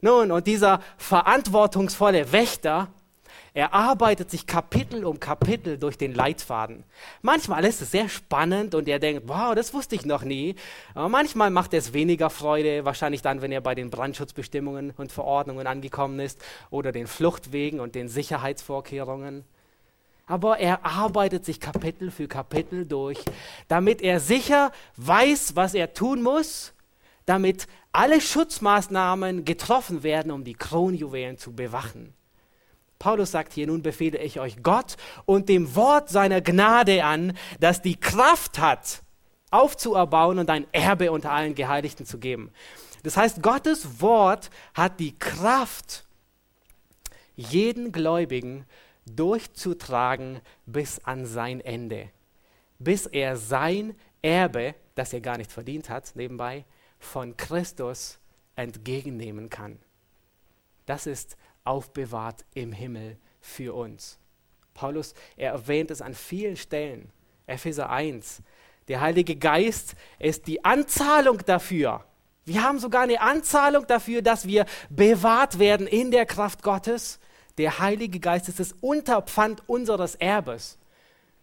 [0.01, 2.89] Nun, und dieser verantwortungsvolle Wächter,
[3.57, 6.83] er arbeitet sich Kapitel um Kapitel durch den Leitfaden.
[7.23, 10.53] Manchmal ist es sehr spannend und er denkt, wow, das wusste ich noch nie.
[10.93, 15.65] Aber manchmal macht es weniger Freude, wahrscheinlich dann, wenn er bei den Brandschutzbestimmungen und Verordnungen
[15.65, 16.39] angekommen ist
[16.69, 19.43] oder den Fluchtwegen und den Sicherheitsvorkehrungen.
[20.27, 23.17] Aber er arbeitet sich Kapitel für Kapitel durch,
[23.69, 26.73] damit er sicher weiß, was er tun muss,
[27.25, 32.13] damit alle Schutzmaßnahmen getroffen werden, um die Kronjuwelen zu bewachen.
[32.99, 37.81] Paulus sagt hier, nun befehle ich euch Gott und dem Wort seiner Gnade an, das
[37.81, 39.03] die Kraft hat,
[39.51, 42.51] aufzuerbauen und ein Erbe unter allen Geheiligten zu geben.
[43.03, 46.05] Das heißt, Gottes Wort hat die Kraft,
[47.35, 48.65] jeden Gläubigen
[49.05, 52.09] durchzutragen bis an sein Ende,
[52.79, 56.65] bis er sein Erbe, das er gar nicht verdient hat, nebenbei,
[56.99, 58.19] von Christus
[58.55, 59.77] entgegennehmen kann.
[60.87, 61.37] Das ist
[61.67, 64.17] aufbewahrt im Himmel für uns.
[64.73, 67.09] Paulus, er erwähnt es an vielen Stellen.
[67.47, 68.41] Epheser 1.
[68.87, 72.05] Der Heilige Geist ist die Anzahlung dafür.
[72.45, 77.19] Wir haben sogar eine Anzahlung dafür, dass wir bewahrt werden in der Kraft Gottes.
[77.57, 80.77] Der Heilige Geist ist das Unterpfand unseres Erbes.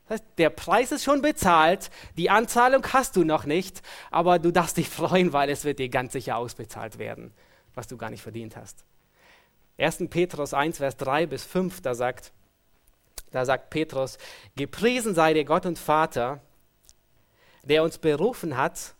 [0.06, 4.50] Das heißt, der Preis ist schon bezahlt, die Anzahlung hast du noch nicht, aber du
[4.50, 7.32] darfst dich freuen, weil es wird dir ganz sicher ausbezahlt werden,
[7.74, 8.84] was du gar nicht verdient hast.
[9.78, 10.04] 1.
[10.08, 12.32] Petrus 1, Vers 3 bis 5, da sagt,
[13.32, 14.18] da sagt Petrus,
[14.56, 16.40] gepriesen sei der Gott und Vater,
[17.64, 18.94] der uns berufen hat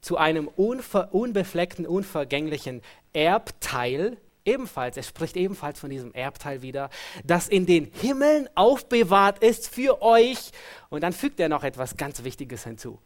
[0.00, 2.80] zu einem unbefleckten, unvergänglichen
[3.12, 6.88] Erbteil, ebenfalls, er spricht ebenfalls von diesem Erbteil wieder,
[7.24, 10.52] das in den Himmeln aufbewahrt ist für euch.
[10.88, 12.98] Und dann fügt er noch etwas ganz Wichtiges hinzu,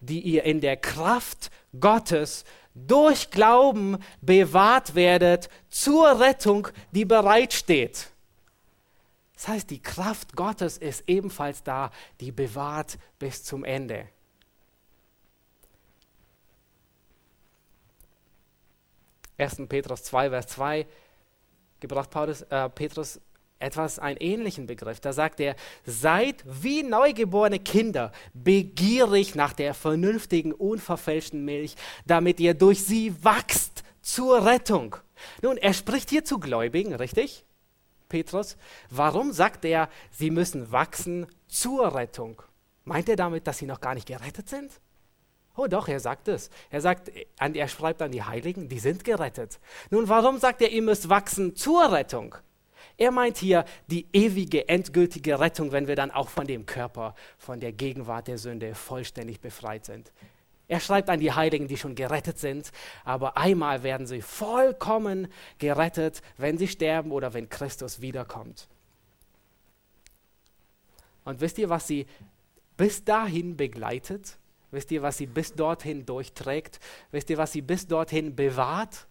[0.00, 2.44] die ihr in der Kraft Gottes
[2.74, 8.10] durch Glauben bewahrt werdet zur Rettung, die bereitsteht.
[9.34, 11.90] Das heißt, die Kraft Gottes ist ebenfalls da,
[12.20, 14.06] die bewahrt bis zum Ende.
[19.36, 20.86] Ersten Petrus 2, Vers 2
[21.80, 23.18] gebracht Paulus, äh, Petrus
[23.60, 25.00] etwas einen ähnlichen Begriff.
[25.00, 25.54] Da sagt er,
[25.84, 33.84] seid wie neugeborene Kinder begierig nach der vernünftigen, unverfälschten Milch, damit ihr durch sie wachst
[34.02, 34.96] zur Rettung.
[35.42, 37.44] Nun, er spricht hier zu Gläubigen, richtig?
[38.08, 38.56] Petrus.
[38.88, 42.42] Warum sagt er, sie müssen wachsen zur Rettung?
[42.84, 44.72] Meint er damit, dass sie noch gar nicht gerettet sind?
[45.56, 46.48] Oh doch, er sagt es.
[46.70, 49.60] Er sagt, er schreibt an die Heiligen, die sind gerettet.
[49.90, 52.34] Nun, warum sagt er, ihr müsst wachsen zur Rettung?
[53.00, 57.58] Er meint hier die ewige, endgültige Rettung, wenn wir dann auch von dem Körper, von
[57.58, 60.12] der Gegenwart der Sünde vollständig befreit sind.
[60.68, 62.72] Er schreibt an die Heiligen, die schon gerettet sind,
[63.06, 65.28] aber einmal werden sie vollkommen
[65.58, 68.68] gerettet, wenn sie sterben oder wenn Christus wiederkommt.
[71.24, 72.06] Und wisst ihr, was sie
[72.76, 74.36] bis dahin begleitet?
[74.72, 76.78] Wisst ihr, was sie bis dorthin durchträgt?
[77.12, 79.06] Wisst ihr, was sie bis dorthin bewahrt?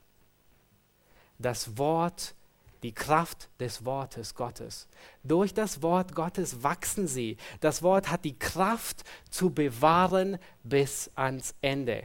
[1.40, 2.36] Das Wort,
[2.84, 4.88] die Kraft des Wortes Gottes.
[5.24, 7.38] Durch das Wort Gottes wachsen sie.
[7.60, 12.04] Das Wort hat die Kraft zu bewahren bis ans Ende.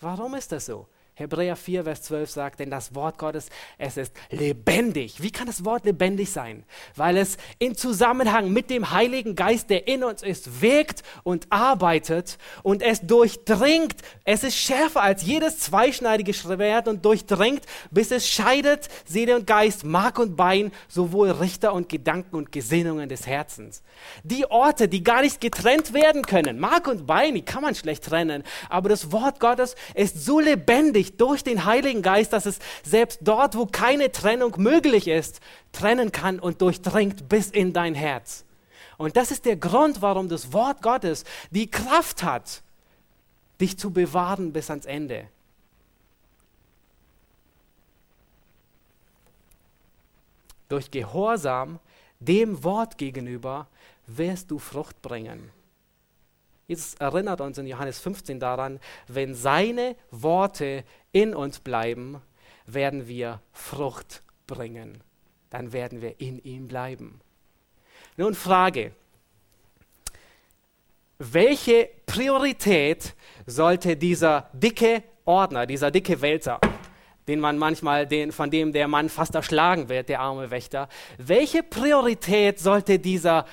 [0.00, 0.86] Warum ist das so?
[1.14, 5.22] Hebräer 4, Vers 12 sagt, denn das Wort Gottes, es ist lebendig.
[5.22, 6.64] Wie kann das Wort lebendig sein?
[6.96, 12.38] Weil es in Zusammenhang mit dem Heiligen Geist, der in uns ist, wirkt und arbeitet
[12.62, 13.96] und es durchdringt.
[14.24, 19.84] Es ist schärfer als jedes zweischneidige Schwert und durchdringt, bis es scheidet Seele und Geist,
[19.84, 23.82] Mark und Bein, sowohl Richter und Gedanken und Gesinnungen des Herzens.
[24.22, 28.04] Die Orte, die gar nicht getrennt werden können, Mark und Bein, die kann man schlecht
[28.04, 32.58] trennen, aber das Wort Gottes ist so lebendig, dich durch den Heiligen Geist, dass es
[32.82, 35.40] selbst dort, wo keine Trennung möglich ist,
[35.72, 38.44] trennen kann und durchdringt bis in dein Herz.
[38.98, 42.62] Und das ist der Grund, warum das Wort Gottes die Kraft hat,
[43.60, 45.28] dich zu bewahren bis ans Ende.
[50.68, 51.80] Durch Gehorsam
[52.20, 53.66] dem Wort gegenüber
[54.06, 55.50] wirst du Frucht bringen.
[56.72, 62.22] Jesus erinnert uns in Johannes 15 daran, wenn seine Worte in uns bleiben,
[62.66, 65.02] werden wir Frucht bringen.
[65.50, 67.20] Dann werden wir in ihm bleiben.
[68.16, 68.92] Nun Frage,
[71.18, 73.14] welche Priorität
[73.44, 76.58] sollte dieser dicke Ordner, dieser dicke Wälzer,
[77.28, 81.62] den man manchmal, den, von dem der Mann fast erschlagen wird, der arme Wächter, welche
[81.62, 83.44] Priorität sollte dieser,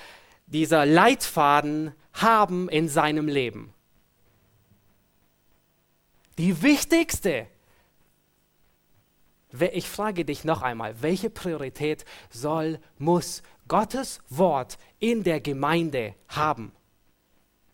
[0.48, 3.74] dieser Leitfaden haben in seinem Leben.
[6.38, 7.48] Die wichtigste.
[9.74, 16.72] Ich frage dich noch einmal, welche Priorität soll, muss Gottes Wort in der Gemeinde haben?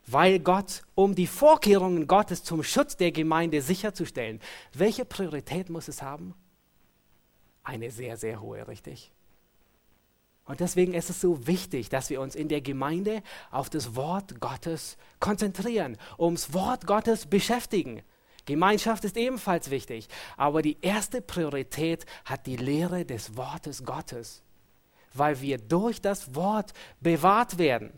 [0.07, 4.39] Weil Gott, um die Vorkehrungen Gottes zum Schutz der Gemeinde sicherzustellen,
[4.73, 6.36] welche Priorität muss es haben?
[7.63, 9.11] Eine sehr, sehr hohe, richtig?
[10.46, 14.39] Und deswegen ist es so wichtig, dass wir uns in der Gemeinde auf das Wort
[14.39, 18.04] Gottes konzentrieren, ums Wort Gottes beschäftigen.
[18.46, 24.43] Gemeinschaft ist ebenfalls wichtig, aber die erste Priorität hat die Lehre des Wortes Gottes,
[25.16, 27.91] weil wir durch das Wort bewahrt werden.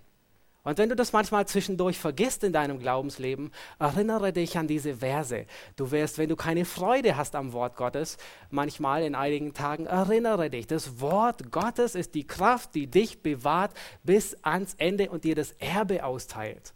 [0.67, 5.45] Und wenn du das manchmal zwischendurch vergisst in deinem Glaubensleben, erinnere dich an diese Verse.
[5.77, 8.17] Du wirst, wenn du keine Freude hast am Wort Gottes,
[8.49, 10.67] manchmal in einigen Tagen, erinnere dich.
[10.67, 13.71] Das Wort Gottes ist die Kraft, die dich bewahrt
[14.03, 16.73] bis ans Ende und dir das Erbe austeilt.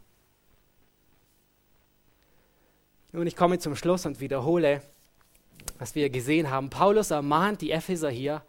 [3.11, 4.81] Nun, ich komme zum Schluss und wiederhole,
[5.79, 6.69] was wir gesehen haben.
[6.69, 8.41] Paulus ermahnt die Epheser hier,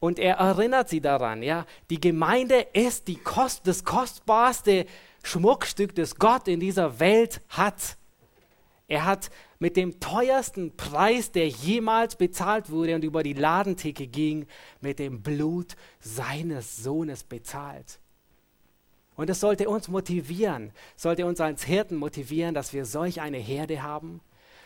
[0.00, 4.86] und er erinnert sie daran, ja, die Gemeinde ist die Kost, das kostbarste
[5.22, 7.96] Schmuckstück, das Gott in dieser Welt hat.
[8.86, 14.46] Er hat mit dem teuersten Preis, der jemals bezahlt wurde und über die Ladentheke ging,
[14.80, 17.98] mit dem Blut seines Sohnes bezahlt.
[19.16, 23.82] Und es sollte uns motivieren, sollte uns als Hirten motivieren, dass wir solch eine Herde
[23.82, 24.20] haben,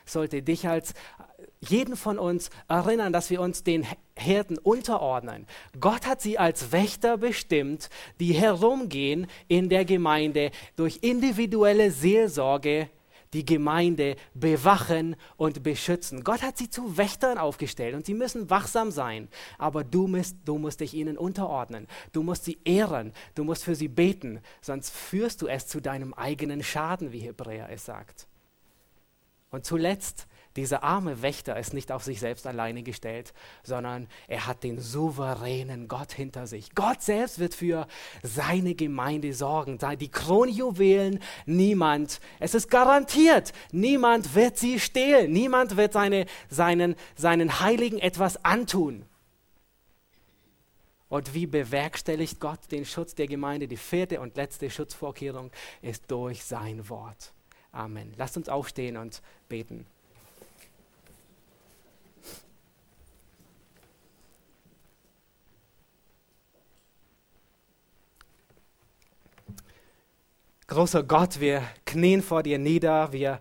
[0.04, 0.92] sollte dich als
[1.68, 3.86] jeden von uns erinnern, dass wir uns den
[4.16, 5.46] Hirten unterordnen.
[5.80, 7.88] Gott hat sie als Wächter bestimmt,
[8.20, 12.90] die herumgehen in der Gemeinde durch individuelle Seelsorge
[13.32, 16.22] die Gemeinde bewachen und beschützen.
[16.22, 19.28] Gott hat sie zu Wächtern aufgestellt und sie müssen wachsam sein.
[19.56, 21.86] Aber du musst, du musst dich ihnen unterordnen.
[22.12, 23.12] Du musst sie ehren.
[23.34, 24.40] Du musst für sie beten.
[24.60, 28.26] Sonst führst du es zu deinem eigenen Schaden, wie Hebräer es sagt.
[29.50, 30.26] Und zuletzt,
[30.56, 33.32] dieser arme Wächter ist nicht auf sich selbst alleine gestellt,
[33.62, 36.74] sondern er hat den souveränen Gott hinter sich.
[36.74, 37.86] Gott selbst wird für
[38.22, 39.78] seine Gemeinde sorgen.
[39.98, 47.60] Die Kronjuwelen, niemand, es ist garantiert, niemand wird sie stehlen, niemand wird seine, seinen, seinen
[47.60, 49.06] Heiligen etwas antun.
[51.08, 53.68] Und wie bewerkstelligt Gott den Schutz der Gemeinde?
[53.68, 55.50] Die vierte und letzte Schutzvorkehrung
[55.82, 57.34] ist durch sein Wort.
[57.70, 58.14] Amen.
[58.16, 59.86] Lasst uns aufstehen und beten.
[70.68, 73.40] Großer Gott, wir knien vor dir nieder, wir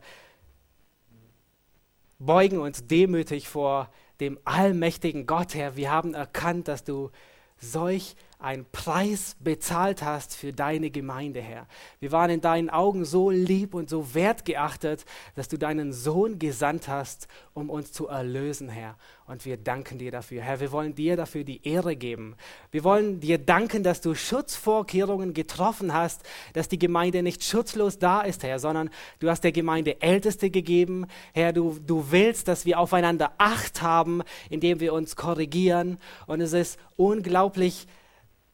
[2.18, 5.76] beugen uns demütig vor dem allmächtigen Gott, Herr.
[5.76, 7.12] Wir haben erkannt, dass du
[7.58, 11.68] solch einen Preis bezahlt hast für deine Gemeinde, Herr.
[12.00, 16.88] Wir waren in deinen Augen so lieb und so wertgeachtet, dass du deinen Sohn gesandt
[16.88, 18.96] hast, um uns zu erlösen, Herr.
[19.28, 20.60] Und wir danken dir dafür, Herr.
[20.60, 22.36] Wir wollen dir dafür die Ehre geben.
[22.72, 26.24] Wir wollen dir danken, dass du Schutzvorkehrungen getroffen hast,
[26.54, 28.90] dass die Gemeinde nicht schutzlos da ist, Herr, sondern
[29.20, 31.06] du hast der Gemeinde Älteste gegeben.
[31.34, 35.98] Herr, du, du willst, dass wir aufeinander Acht haben, indem wir uns korrigieren.
[36.28, 37.88] Und es ist unglaublich,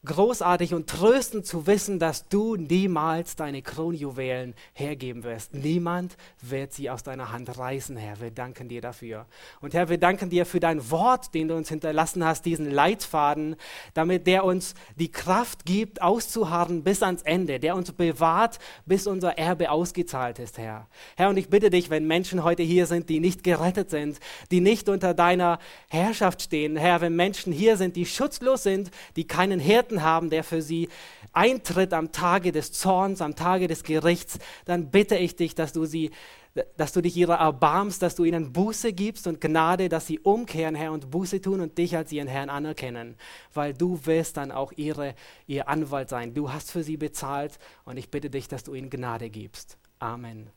[0.04, 5.54] großartig und tröstend zu wissen, dass du niemals deine Kronjuwelen hergeben wirst.
[5.54, 8.20] Niemand wird sie aus deiner Hand reißen, Herr.
[8.20, 9.26] Wir danken dir dafür.
[9.60, 13.56] Und Herr, wir danken dir für dein Wort, den du uns hinterlassen hast, diesen Leitfaden,
[13.92, 19.36] damit der uns die Kraft gibt, auszuharren bis ans Ende, der uns bewahrt, bis unser
[19.36, 20.86] Erbe ausgezahlt ist, Herr.
[21.16, 24.20] Herr, und ich bitte dich, wenn Menschen heute hier sind, die nicht gerettet sind,
[24.52, 29.26] die nicht unter deiner Herrschaft stehen, Herr, wenn Menschen hier sind, die schutzlos sind, die
[29.26, 30.88] keinen Hirten Hirten haben, der für sie
[31.32, 35.84] eintritt am Tage des Zorns, am Tage des Gerichts, dann bitte ich dich, dass du
[35.84, 36.10] sie
[36.76, 40.74] dass du dich ihrer erbarmst, dass du ihnen Buße gibst und Gnade, dass sie umkehren,
[40.74, 43.14] Herr, und Buße tun und dich als ihren Herrn anerkennen,
[43.54, 45.14] weil du wirst dann auch ihre,
[45.46, 46.34] ihr Anwalt sein.
[46.34, 49.78] Du hast für sie bezahlt und ich bitte dich, dass du ihnen Gnade gibst.
[50.00, 50.50] Amen.